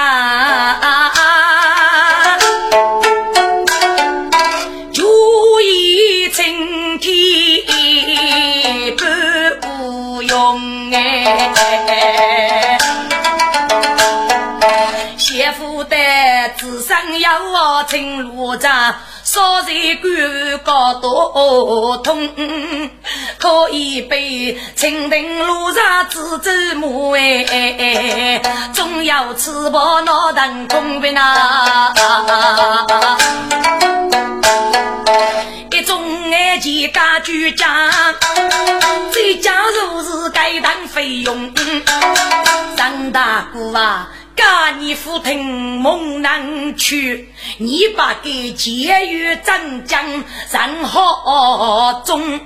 [17.31, 19.71] 只剩要青路长，少在
[20.01, 22.29] 官高多通，
[23.37, 28.41] 可以被清平路上自走马哎，
[28.73, 31.93] 总要吃饱脑袋空的呐。
[35.71, 36.01] 一种
[36.33, 37.89] 爱钱家居家，
[39.11, 41.53] 再加入是该当费用。
[42.75, 45.43] 张大哥啊，家你父听
[45.79, 52.39] 猛难去，你把给监狱镇江然后中。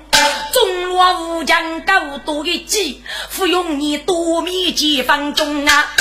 [0.54, 5.92] 中罗武将高多的计，服用你多米解放中啊！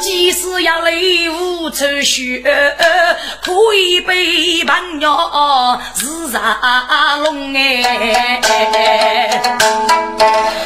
[0.00, 2.42] 即使要泪无愁血，
[3.42, 5.16] 可以被朋友
[5.94, 8.40] 自杀龙哎！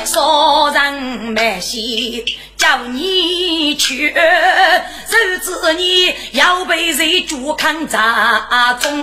[0.04, 2.24] 少人百姓。
[2.56, 9.02] 叫你去，谁知你要被谁捉看扎中？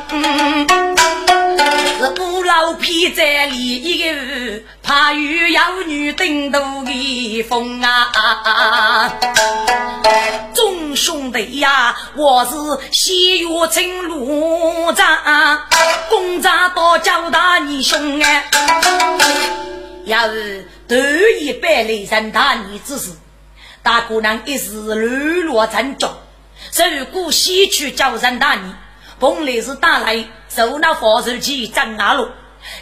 [1.99, 9.13] 是五老皮在里一个，怕遇妖女顶头的风啊！
[10.53, 12.51] 众兄弟呀，我是
[12.91, 15.61] 西岳城路长，
[16.09, 18.49] 公差到交大你兄哎，
[20.05, 20.95] 要是头
[21.39, 23.11] 一百来人大你之事。
[23.83, 26.11] 大姑娘一时沦落成中，
[26.97, 28.73] 如果西去叫人打你，
[29.19, 32.27] 本来是打来受那防守去张阿路，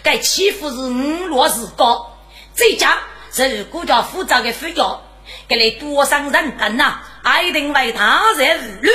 [0.03, 2.17] 该欺负是五落是高，
[2.53, 2.97] 再加
[3.31, 4.99] 是国家复杂的费用，
[5.47, 6.99] 给来多伤人等呐，
[7.43, 8.89] 一定为他人无虑，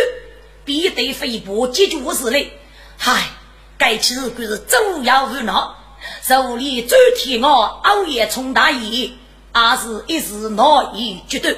[0.65, 2.53] 必得飞波解决事嘞。
[2.97, 3.23] 嗨，
[3.77, 5.77] 该其实可是主要无脑，
[6.23, 9.19] 手里最替我熬夜冲大衣，
[9.53, 11.55] 还是一时难以决断。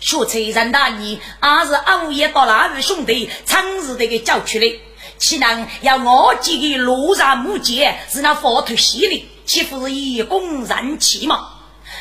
[0.00, 4.72] 学车人大你，还是熬夜到那位兄弟长日的给叫出来，
[5.20, 11.46] 岂能要我几个路上木剑是那佛头犀利，岂不是以公人气吗？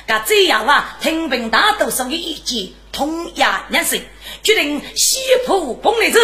[0.07, 4.01] 那这样啊，听凭大多数的意见，同样认识，
[4.41, 6.19] 决定西浦崩来子，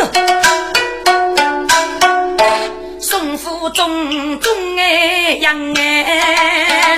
[3.02, 6.98] 送府中中哎杨哎。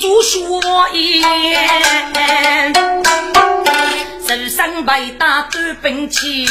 [0.00, 0.60] 读书
[0.92, 1.28] 一手
[4.74, 6.44] 上背大短兵器，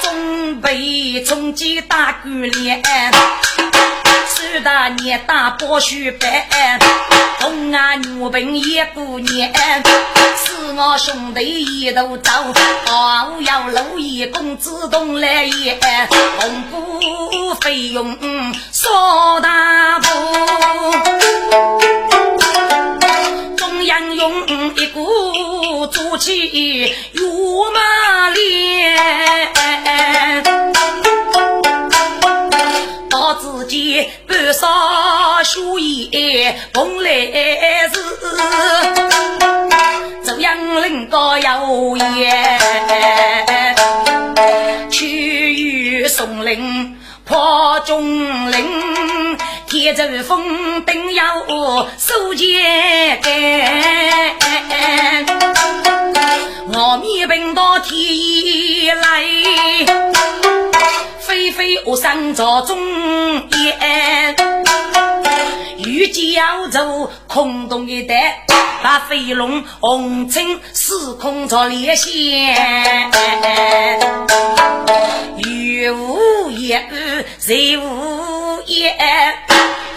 [0.00, 2.82] 准备冲击大官连。
[4.26, 6.78] 苏大年打包书班，
[7.38, 12.32] 同生啊，女兵也不念，是我兄弟一路走，
[12.86, 15.78] 哦，要路一公子东来也，
[16.40, 18.16] 红布费用
[18.72, 20.08] 说大步，
[23.88, 27.22] 中央用一股足气越
[27.72, 28.94] 马连。
[33.08, 38.04] 到自己半晌书业蓬莱寺，
[40.22, 42.60] 走杨林高有言，
[44.90, 49.38] 去与松林破中林，
[49.88, 51.46] 铁走风定要
[51.96, 53.18] 收钱
[56.66, 59.24] 我面奔到天来。
[61.20, 62.78] 飞飞我上朝中
[63.48, 64.36] 言，
[65.78, 68.44] 御剑要走空洞一带，
[68.82, 73.10] 把飞龙红尘司空着连线，
[75.38, 78.94] 雨无言，谁无言？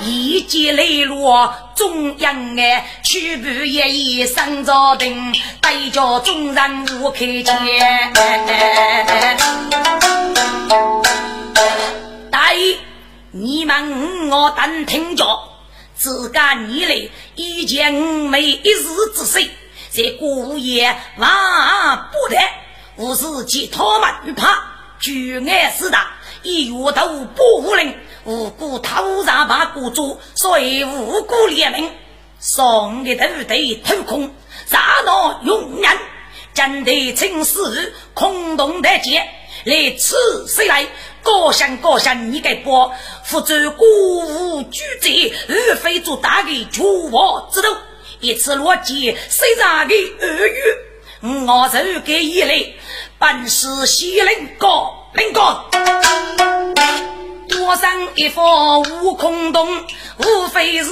[0.04, 5.32] 一剑雷落中央哎，曲步一一上朝廷，
[5.62, 7.46] 对着众人无开见。
[12.32, 12.78] 大爷，
[13.30, 15.24] 你们我等听着，
[15.96, 18.84] 自家你来一见没一日
[19.16, 19.48] 之事，
[19.92, 22.38] 在孤夜望不得，
[22.96, 24.64] 无是其他门怕，
[25.00, 26.08] 举案四大，
[26.42, 31.92] 一月头不灵，无辜偷杀把国主，所以无辜连命，
[32.40, 34.34] 送的头得偷空，
[34.68, 35.98] 杀到永人，
[36.54, 39.28] 真的真是空洞的劫，
[39.64, 40.88] 来此谁来？
[41.24, 42.92] 高山高山，你该播，
[43.24, 47.68] 福州鼓舞举贼，而非做大的出王之徒。
[48.20, 51.46] 一次落劫，谁让的恶语？
[51.48, 52.76] 我这个一类，
[53.20, 55.70] 本是西陵高灵高，
[57.52, 59.86] 多上一方悟空洞，
[60.18, 60.90] 无非是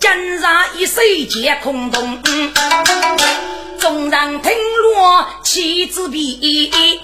[0.00, 2.20] 江上一水皆空洞。
[3.78, 7.00] 众人听落气之悲，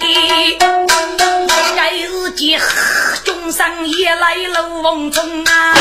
[1.75, 2.59] 该日间
[3.23, 5.73] 众生也来了瓮中啊！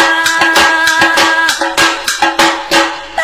[3.16, 3.22] 对，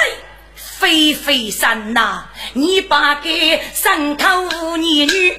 [0.56, 2.24] 飞飞山呐，
[2.54, 3.28] 你把个
[3.74, 5.36] 山口女女，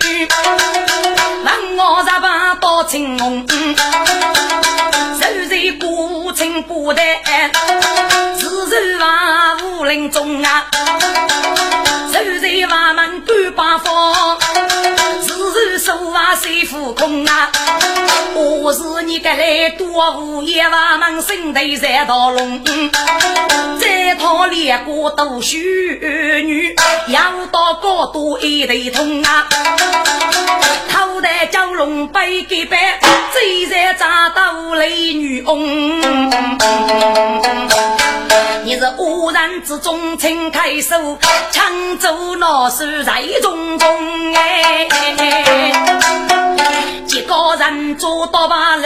[1.43, 3.96] 让我十八刀青红，手在
[6.63, 7.01] 不得。
[16.37, 17.49] 然手啊水浮空啊！
[18.35, 22.61] 我是你个来多无业瓦门身头三道龙，
[23.79, 25.57] 这套连过都须
[26.45, 26.75] 女，
[27.07, 29.47] 要到高度一头痛啊！
[30.91, 32.77] 头戴蛟龙背给背，
[33.33, 36.01] 嘴在扎到雷女翁。
[38.63, 41.17] 你是乌然之中，请开手，
[41.51, 44.87] 抢走那是在中中哎，
[47.07, 48.83] 几个人坐到八路。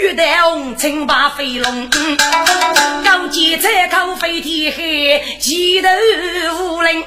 [0.00, 1.88] 玉带红尘把飞龙，
[3.04, 5.88] 高见彩口飞天黑，前头
[6.56, 7.04] 无人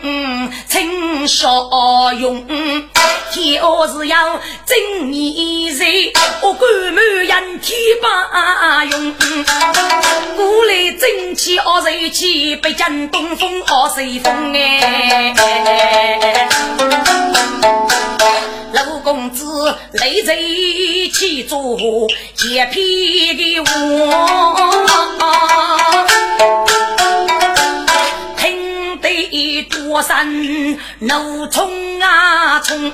[0.68, 1.70] 称少
[2.14, 2.45] 用。
[3.32, 9.14] 天下是要正义人，我官满人天把用。
[10.36, 15.34] 古来正气恶人气，北京东风恶随风哎。
[18.74, 20.36] 老公子累在
[21.14, 21.78] 起坐，
[22.38, 23.66] 铁皮的我，
[28.38, 30.28] 听得多山
[31.00, 32.92] 怒冲啊冲！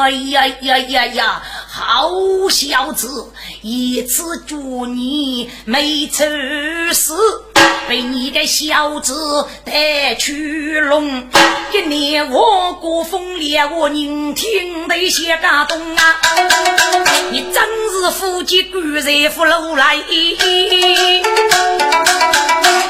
[0.00, 1.42] 哎呀呀呀呀！
[1.78, 2.10] 好
[2.50, 3.30] 小子，
[3.62, 6.24] 一次祝你没出
[6.92, 7.12] 事，
[7.88, 11.28] 被你的小子带去龙。
[11.72, 16.16] 一年我过风烈，我聆听那些感动啊！
[17.30, 19.98] 你真是夫妻官人福禄来，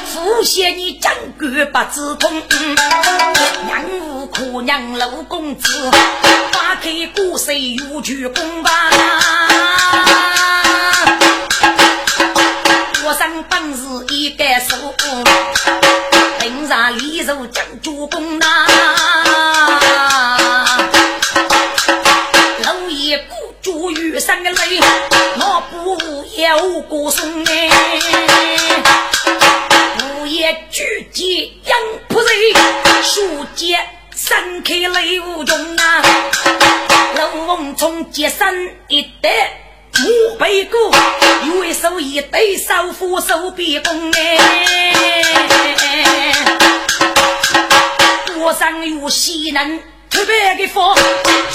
[0.06, 2.42] 福谢你真官不知痛，
[3.66, 5.90] 娘无可娘老公子，
[6.52, 8.70] 花开古色有鞠躬吧。
[13.04, 14.76] 我生本是一个手，
[16.40, 18.46] 平常礼数讲主公呐。
[22.64, 24.80] 老爷孤注于生的泪，
[25.38, 27.70] 我不要有歌颂哎，
[30.20, 31.78] 午夜举剑杨
[32.10, 33.78] 仆人，书剑
[34.28, 36.02] 三开泪无穷啊，
[37.16, 39.30] 龙凤从结身一代。
[39.94, 40.78] 我背过，
[41.46, 44.38] 有为手艺对手扶手边工哎，
[48.36, 50.94] 我上有西南特别的福，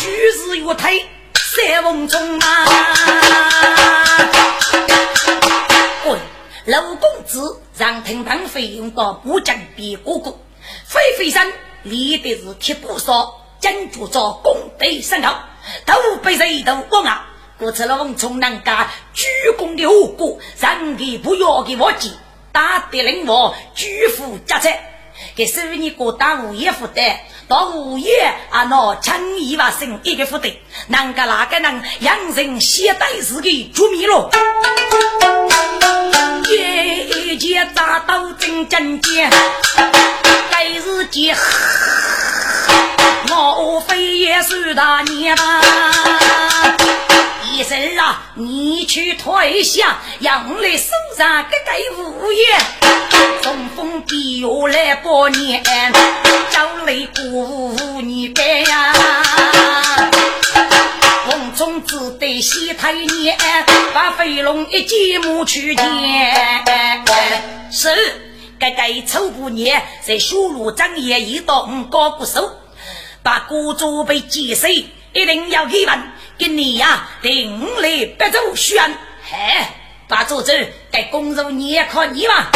[0.02, 2.66] 举日月推三凤中啊！
[6.06, 6.18] 喂，
[6.66, 10.40] 老公子让听堂费用到不江边哥哥，
[10.88, 11.54] 飞飞山
[11.84, 13.16] 立的是铁布衫，
[13.60, 15.34] 金铸着功德深厚，
[15.86, 17.30] 都被谁都忘啊！
[17.60, 19.28] 故此了王从南家鞠
[19.58, 22.12] 躬的后果，让给不要给忘记，
[22.52, 24.93] 打得令我举夫加财。
[25.36, 27.18] 给收你过大物业负担，
[27.48, 30.54] 到物业啊那轻易把生一个负担，
[30.88, 34.30] 南个哪个能养人携带自己出迷了？
[36.46, 39.30] 一剑扎到真正间，
[40.52, 41.36] 该日间
[43.32, 45.62] 我非也是大年吧。
[47.54, 52.44] 医生啊，你去退下，养来手上给给物业，
[53.44, 55.64] 中风必要来过年，
[56.50, 58.92] 招来鼓舞你干呀！
[61.28, 63.38] 红中只得西太年，
[63.94, 65.86] 把飞龙一剑木去见。
[67.72, 67.88] 是，
[68.58, 72.52] 该该丑不年，在修路张爷一刀高不手，
[73.22, 74.68] 把古主被击死，
[75.14, 76.00] 一定要给问。
[76.38, 78.84] 给你呀，定来不走选，
[79.24, 79.38] 嘿，
[80.08, 80.52] 把主子
[80.92, 82.48] 给公主你也可以嘛。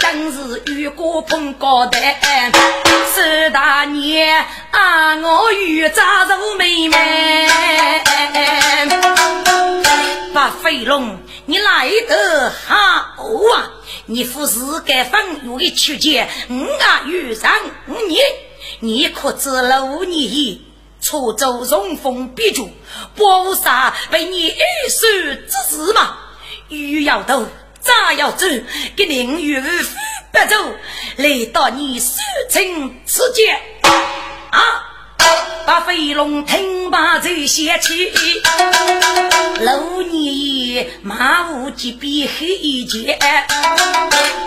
[0.00, 1.98] 当时遇过碰高的，
[3.12, 7.58] 四大年啊，我与扎肉妹妹。
[10.34, 12.76] 把飞龙，你来得好
[13.54, 13.70] 啊！
[14.06, 17.52] 你不是该放有的去见，我啊遇上
[17.86, 18.18] 你，
[18.80, 20.69] 你可知路你？
[21.00, 22.70] 出走容风必主，
[23.14, 24.52] 不杀为你一
[24.88, 25.06] 手
[25.48, 26.16] 之事嘛？
[26.68, 27.46] 鱼要走，
[27.80, 28.46] 咋要走？
[28.96, 29.68] 给宁与夫
[30.32, 30.56] 不走，
[31.16, 32.16] 来到你守
[32.48, 33.58] 城之间
[34.50, 34.89] 啊！
[35.66, 38.10] 把飞龙听罢这些气，
[39.60, 43.18] 老年马无疾病黑一截，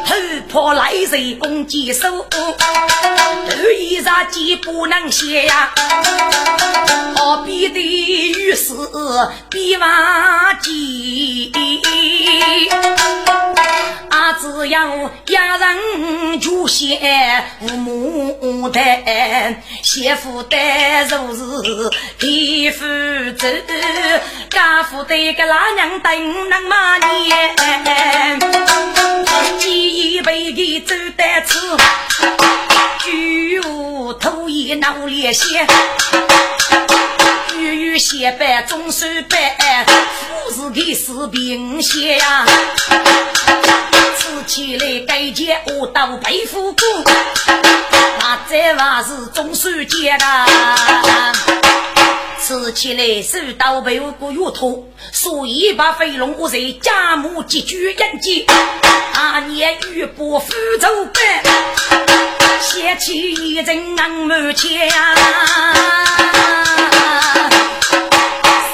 [0.06, 0.16] 头
[0.50, 2.50] 破来人攻击手，头
[3.80, 5.74] 衣裳既不能卸呀，
[7.16, 8.74] 何必的于是
[9.50, 11.52] 比瓦机，
[14.10, 17.00] 啊只要家人就写
[17.60, 18.80] 父母的，
[19.82, 20.58] 媳妇的
[21.10, 21.34] 如。
[21.34, 22.86] 是皮肤
[23.38, 23.48] 皱，
[24.50, 27.56] 家父对个老娘等能骂年，
[29.58, 31.60] 几辈的走得吃，
[33.04, 35.66] 举无头一脑裂血，
[37.50, 42.46] 举有血白中手白，富士的士兵血呀，
[44.18, 46.82] 吃起来该接我到背负过。
[48.26, 50.46] 那这话是中手剑啊，
[52.40, 58.46] 吃起来手刀被我过越痛，所以把飞龙我在家母结局眼睛，
[59.14, 61.22] 阿年玉波福州班，
[62.62, 65.74] 掀起一阵浪满天啊，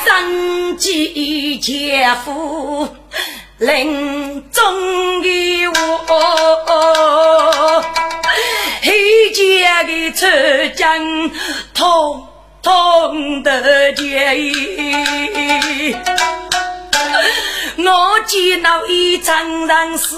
[0.06, 2.88] 三级姐夫
[3.58, 7.19] 临终的我。
[9.84, 10.26] 的出
[10.76, 11.32] 江，
[11.74, 12.28] 通
[12.62, 14.36] 通的结。
[17.78, 20.18] 我见到一场人死，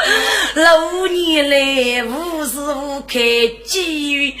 [0.54, 3.18] 六年来无时无刻
[3.64, 4.34] 机遇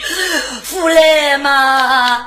[0.62, 2.26] 复来嘛。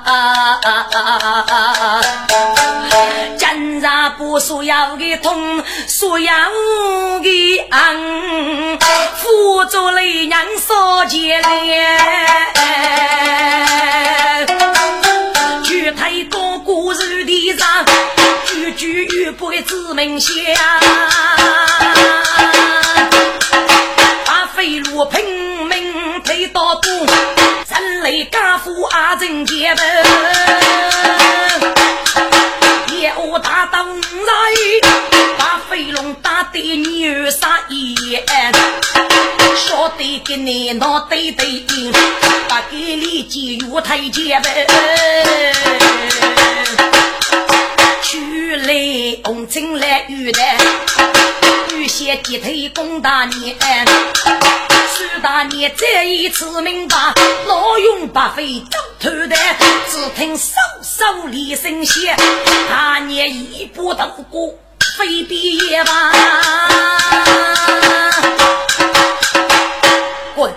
[3.37, 3.85] 今日
[4.17, 6.33] 不所要的痛，所要
[7.21, 8.79] 的安，
[9.17, 11.99] 辅助雷娘少结连，
[15.63, 17.85] 举太多古人的上，
[18.45, 20.31] 句句语不给知名下，
[25.05, 27.05] 拼命推到东，
[27.69, 29.83] 人类家父阿正结的。
[33.15, 33.95] 我打到五
[35.37, 38.23] 把飞龙打得牛杀一眼，
[39.55, 41.91] 晓得给你闹对对，
[42.47, 44.67] 把给李金玉台阶呗。
[48.03, 50.39] 去来红尘来遇的，
[51.75, 52.37] 预先低
[52.69, 53.55] 头恭大年，
[54.95, 56.95] 徐大年这一次明白，
[57.47, 59.35] 老用白费走头的，
[59.89, 62.15] 只听手手里声响，
[62.69, 64.53] 大年一步都过，
[64.95, 66.11] 非毕业吧？
[70.35, 70.53] 滚！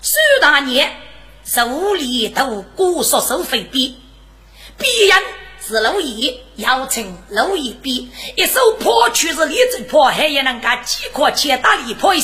[0.00, 0.96] 徐大年
[1.44, 3.98] 手里头过，说手非毕，
[4.78, 5.20] 必然。
[5.64, 12.20] 是胧义，要称胧义比一手破曲是李正破，还也能干几块钱打李破一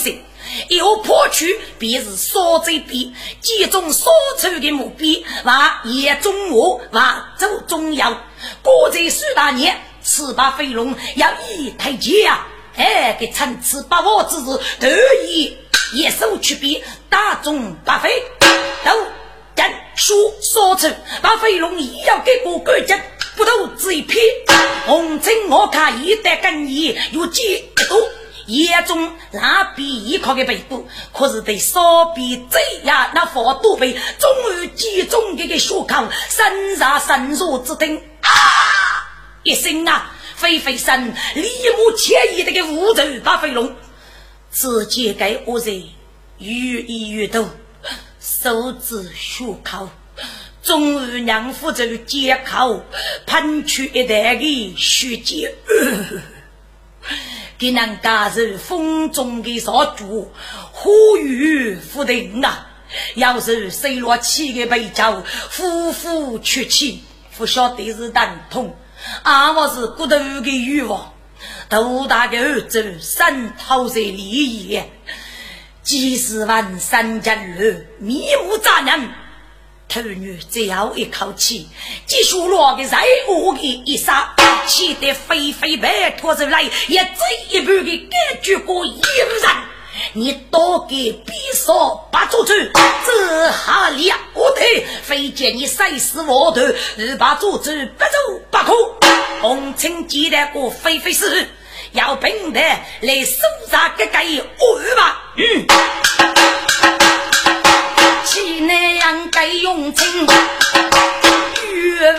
[0.69, 8.17] 有破曲便是烧贼比，几种烧出的木笔，往叶中我往走中药。
[8.63, 12.47] 过在苏大年，四把飞龙要一台阶啊！
[12.77, 14.89] 哎，给参差八王之日，得
[15.27, 15.57] 以
[15.93, 18.23] 一手去比打中八飞，
[18.85, 18.93] 都
[19.57, 20.89] 将书烧出，
[21.21, 22.99] 把飞龙也要给过关将。
[23.37, 24.21] 不斗只一片，
[24.87, 28.09] 红尘我看一代更易，有几多
[28.49, 38.31] 眼中那笔依靠的背部，可是对烧笔贼呀那佛多背，终于击中这个血口，身上神入之等啊！
[39.43, 43.77] 一声啊，飞飞声，立马千亿的个五头大飞龙，
[44.51, 45.85] 直接给恶人
[46.39, 47.51] 愈一愈多，
[48.19, 49.91] 手指血口。
[50.61, 52.85] 终于让夫人接口
[53.25, 55.51] 喷出一袋的血浆，
[57.59, 60.31] 给人家是风中的少主，
[60.71, 62.67] 呼吁夫人啊！
[63.17, 65.25] 要是谁落起的被罩，
[65.57, 67.03] 呼呼出气，
[67.37, 68.77] 不晓得是疼痛，
[69.25, 71.13] 啊，我是骨头的欲望，
[71.69, 74.89] 头大的儿子渗透在里眼，
[75.83, 79.11] 几十万三江路，面目杂人。
[79.89, 81.67] 头女最后一口气，
[82.07, 84.15] 结束了的在我的一生，
[84.67, 89.57] 气得飞飞白拖出来，也这一步的感觉过一人。
[90.13, 92.53] 你多给比少八做主，
[93.07, 94.15] 这下了
[94.55, 98.75] 得，非见你赛死我头，二把做主不走不可。
[99.41, 101.47] 红尘记得过飞飞死，
[101.93, 103.39] 要凭的来收
[103.71, 105.33] 杀这个恶吧。
[105.37, 106.48] 嗯。
[108.39, 110.27] 岂那样该用情？
[111.75, 112.15] 月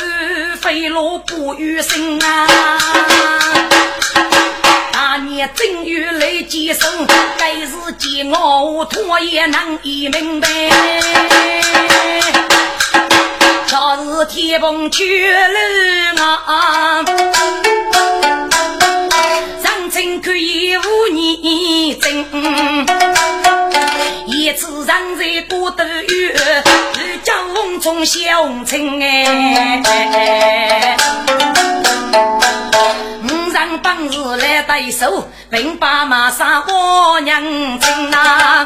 [0.60, 2.46] 飞落不与生啊！
[4.92, 7.08] 大年正月来接生，
[7.38, 10.50] 该是煎熬脱也难一明白。
[13.68, 17.06] 昨日天崩去了啊！
[19.64, 20.82] 上城可以无
[21.14, 22.26] 你真。
[24.50, 26.64] 一次人在过斗月，
[26.98, 30.98] 日将红中小红尘哎。
[33.22, 38.66] 五人本日来对手，并把马杀我娘亲呐。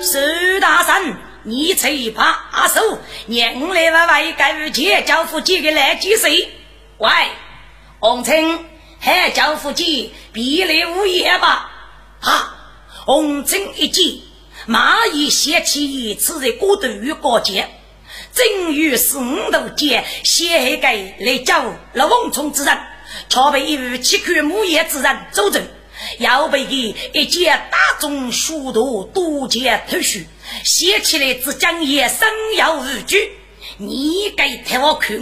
[0.00, 0.18] 苏
[0.58, 6.48] 大神，你吹把手，娘来了外干姐叫夫几个来几岁？
[6.96, 7.10] 喂，
[7.98, 8.64] 红尘
[9.00, 11.68] 还叫夫几别来无言吧？
[12.22, 12.56] 啊！
[13.06, 14.04] 红尘一见，
[14.68, 17.68] 蚂蚁掀起此在孤独与高洁，
[18.34, 22.78] 正欲是五头间，先个来叫老翁冲之人，
[23.28, 25.60] 却被一位七口木叶之人走走，
[26.18, 30.20] 又被给一件大众书徒多见偷书，
[30.62, 33.32] 写起来只讲也生要无惧，
[33.78, 35.18] 你该替我看，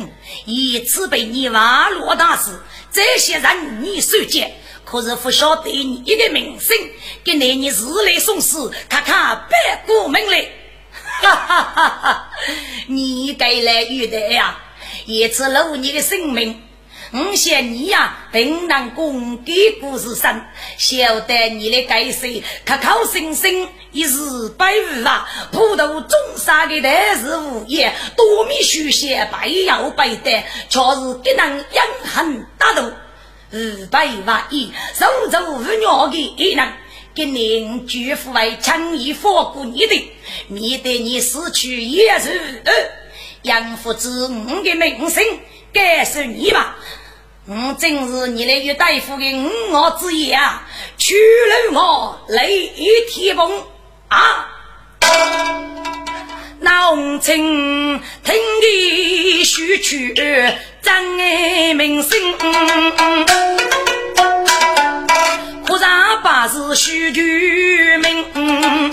[0.47, 2.59] 一次被你挖落大事，
[2.93, 4.53] 这些人你收见。
[4.85, 6.75] 可是不晓得你的名声，
[7.29, 7.75] 给那你日
[8.07, 10.49] 来送死，看看百过门来，
[11.21, 12.31] 哈哈哈哈！
[12.87, 14.59] 你该来遇的呀，
[15.05, 16.63] 一次露你的生命。
[17.13, 20.43] 我想你呀，平南公给故事生，
[20.79, 22.27] 晓得你的该死，
[22.65, 32.91] 口口声声一日百日啊，普渡众生的大事无言，多米书写百要百得，却是给人阴狠大度。
[33.51, 36.69] 二百万亿，手足无鸟的一人，
[37.19, 40.13] 给您绝父为轻易放过你的，
[40.47, 42.63] 免得你失去也是
[43.43, 45.25] 养父之我的名声，
[45.73, 46.77] 该是你吧？
[47.49, 50.65] 我正是你那个大夫的五我之一啊，
[50.97, 52.71] 娶了我雷
[53.09, 53.65] 天崩
[54.07, 54.49] 啊！
[56.61, 58.01] 那红尘听
[58.61, 63.88] 的须曲，真爱名声。
[66.49, 68.91] 忽然把事须句明，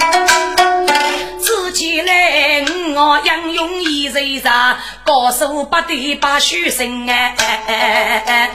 [1.40, 8.52] 自己来我英勇一人杀，高手不敌把虚声哎。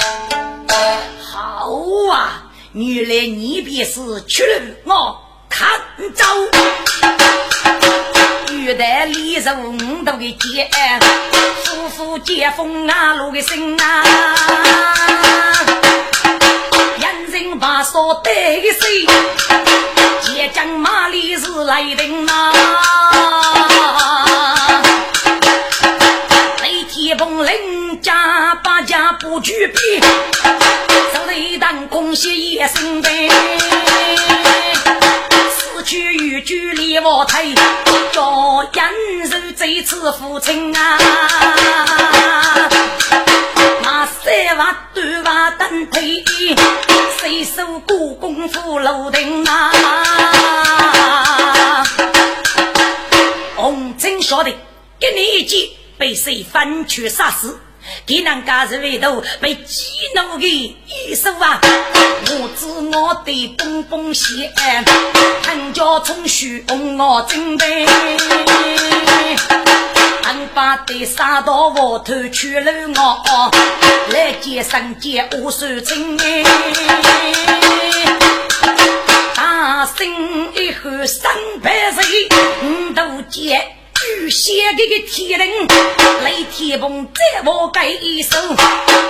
[1.23, 1.71] 好
[2.13, 5.81] 啊，原来你便是去了我看
[6.15, 6.25] 走。
[8.53, 10.69] 玉带里肉五斗的剑，
[11.65, 14.03] 夫妇接风啊，路的声啊，
[17.61, 19.07] 人人把说对谁？
[20.23, 22.53] 铁将马里是来人呐，
[26.63, 30.01] 雷天风领家把家不举兵，
[31.13, 33.31] 手雷当空袭也生悲。
[35.51, 37.55] 死去与举离我退，
[38.13, 40.99] 叫人受这次父亲啊！
[44.61, 46.23] 那三万短袜等退，
[47.19, 49.73] 谁手过功夫楼顶啊？
[53.57, 54.55] 红军晓得，
[54.99, 57.59] 给你一击，被谁翻去杀死？
[58.05, 61.59] 给人家是为头被激怒的一手啊！
[62.27, 64.53] 我知我的蹦蹦鞋，
[65.43, 67.87] 藤椒葱须我准备，
[70.31, 73.51] 俺把的杀到我头去了我，
[74.13, 76.17] 来接上接我手情
[79.35, 82.29] 大声一喊三百岁，
[82.63, 83.61] 五都接。
[83.97, 85.67] 巨蟹这个天灵，
[86.23, 88.37] 雷天崩再我盖一手，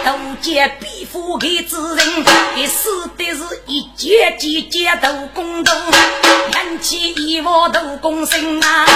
[0.03, 2.25] 都见匹夫的之人，
[2.57, 5.73] 也死的是一节节节都公道，
[6.55, 8.87] 人起一窝都公生啊！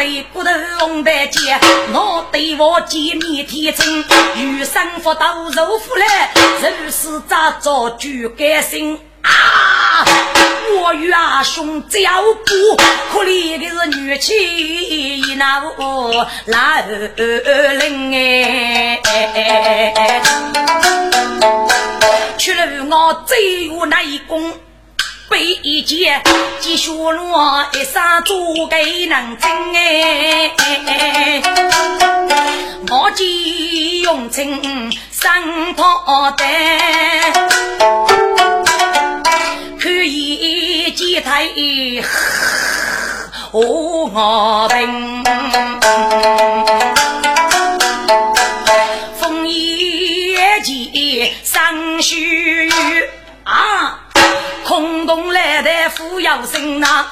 [0.00, 1.60] 如雷骨头龙带剑，
[1.92, 4.02] 我对我见面天真，
[4.34, 6.32] 遇生佛刀肉腐来，
[6.62, 8.98] 肉是咋着就甘心。
[9.20, 10.02] 啊！
[10.80, 12.00] 我与阿兄交
[12.46, 12.76] 不，
[13.12, 18.98] 可怜的是女妻那我老人哎，
[22.38, 24.54] 去了我最无那一功，
[25.30, 26.20] 背一剑，
[26.58, 30.50] 继续落一杀做给能真哎，
[32.90, 36.48] 我既用情生破胆。
[39.80, 41.38] 可以见他
[43.52, 45.24] 和我平，
[49.20, 52.68] 枫叶间生须
[53.44, 53.99] 啊，
[54.64, 57.10] 空洞来的富有声呐。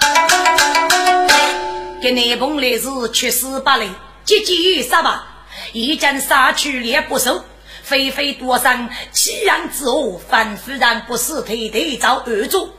[2.01, 3.91] 给你碰来是七十八里，
[4.25, 5.27] 结结杀吧，
[5.73, 7.45] 一将杀去烈不收。
[7.83, 12.71] 飞飞多生，欺人之恶，反夫人不死，推推遭二主。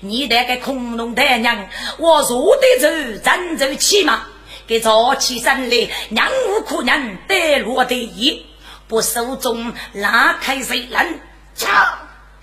[0.00, 1.68] 你那个恐龙大娘，
[1.98, 2.88] 我若得走，
[3.24, 4.22] 真走起嘛？
[4.66, 8.46] 给早起身来，娘无可娘得落得意，
[8.86, 11.20] 不手中拉开谁人
[11.54, 11.98] 杀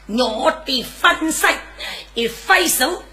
[0.09, 1.53] 我的翻身
[2.15, 3.03] 一挥手，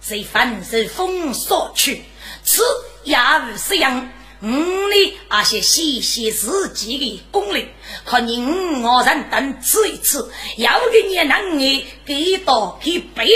[0.00, 2.04] 谁翻身风扫去，
[2.44, 2.62] 此
[3.02, 4.08] 也无是样。
[4.40, 7.66] 五里那些细细自己的功力，
[8.04, 10.24] 可您我人等吃一吃，
[10.56, 13.28] 要给你能力给到一倍，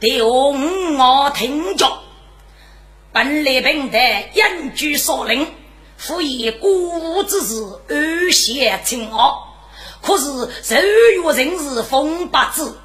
[0.00, 2.00] 得我我听着。
[3.12, 3.98] 本来本的
[4.34, 5.46] 严居所令，
[5.96, 7.54] 复以鼓舞之事
[7.88, 9.38] 而写情恶，
[10.04, 10.24] 可是
[10.62, 12.76] 受约人是风八字，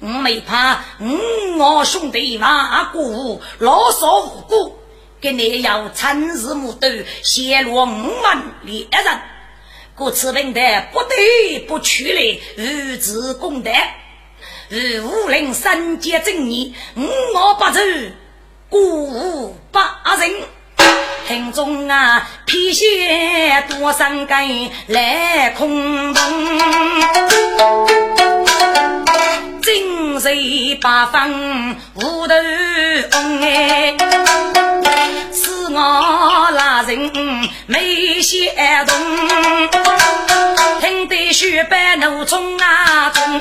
[0.00, 4.78] 我没怕五我兄弟马鼓舞，老少无辜。
[5.20, 6.88] 给你要参日木头，
[7.22, 9.20] 泄露五万猎人，
[9.94, 13.70] 故此问的不得不取来如此公德，
[14.68, 17.78] 如武林三界正义，五毛八走，
[18.68, 20.30] 鼓舞八人。
[21.28, 26.22] 听中啊，披线多生根来空洞，
[29.62, 30.28] 金色
[30.80, 32.34] 八方无头
[33.12, 33.96] 红哎。
[35.32, 37.10] 是我拉人
[37.66, 38.52] 没些
[38.86, 38.94] 动，
[40.80, 43.40] 听得雪白怒冲啊冲，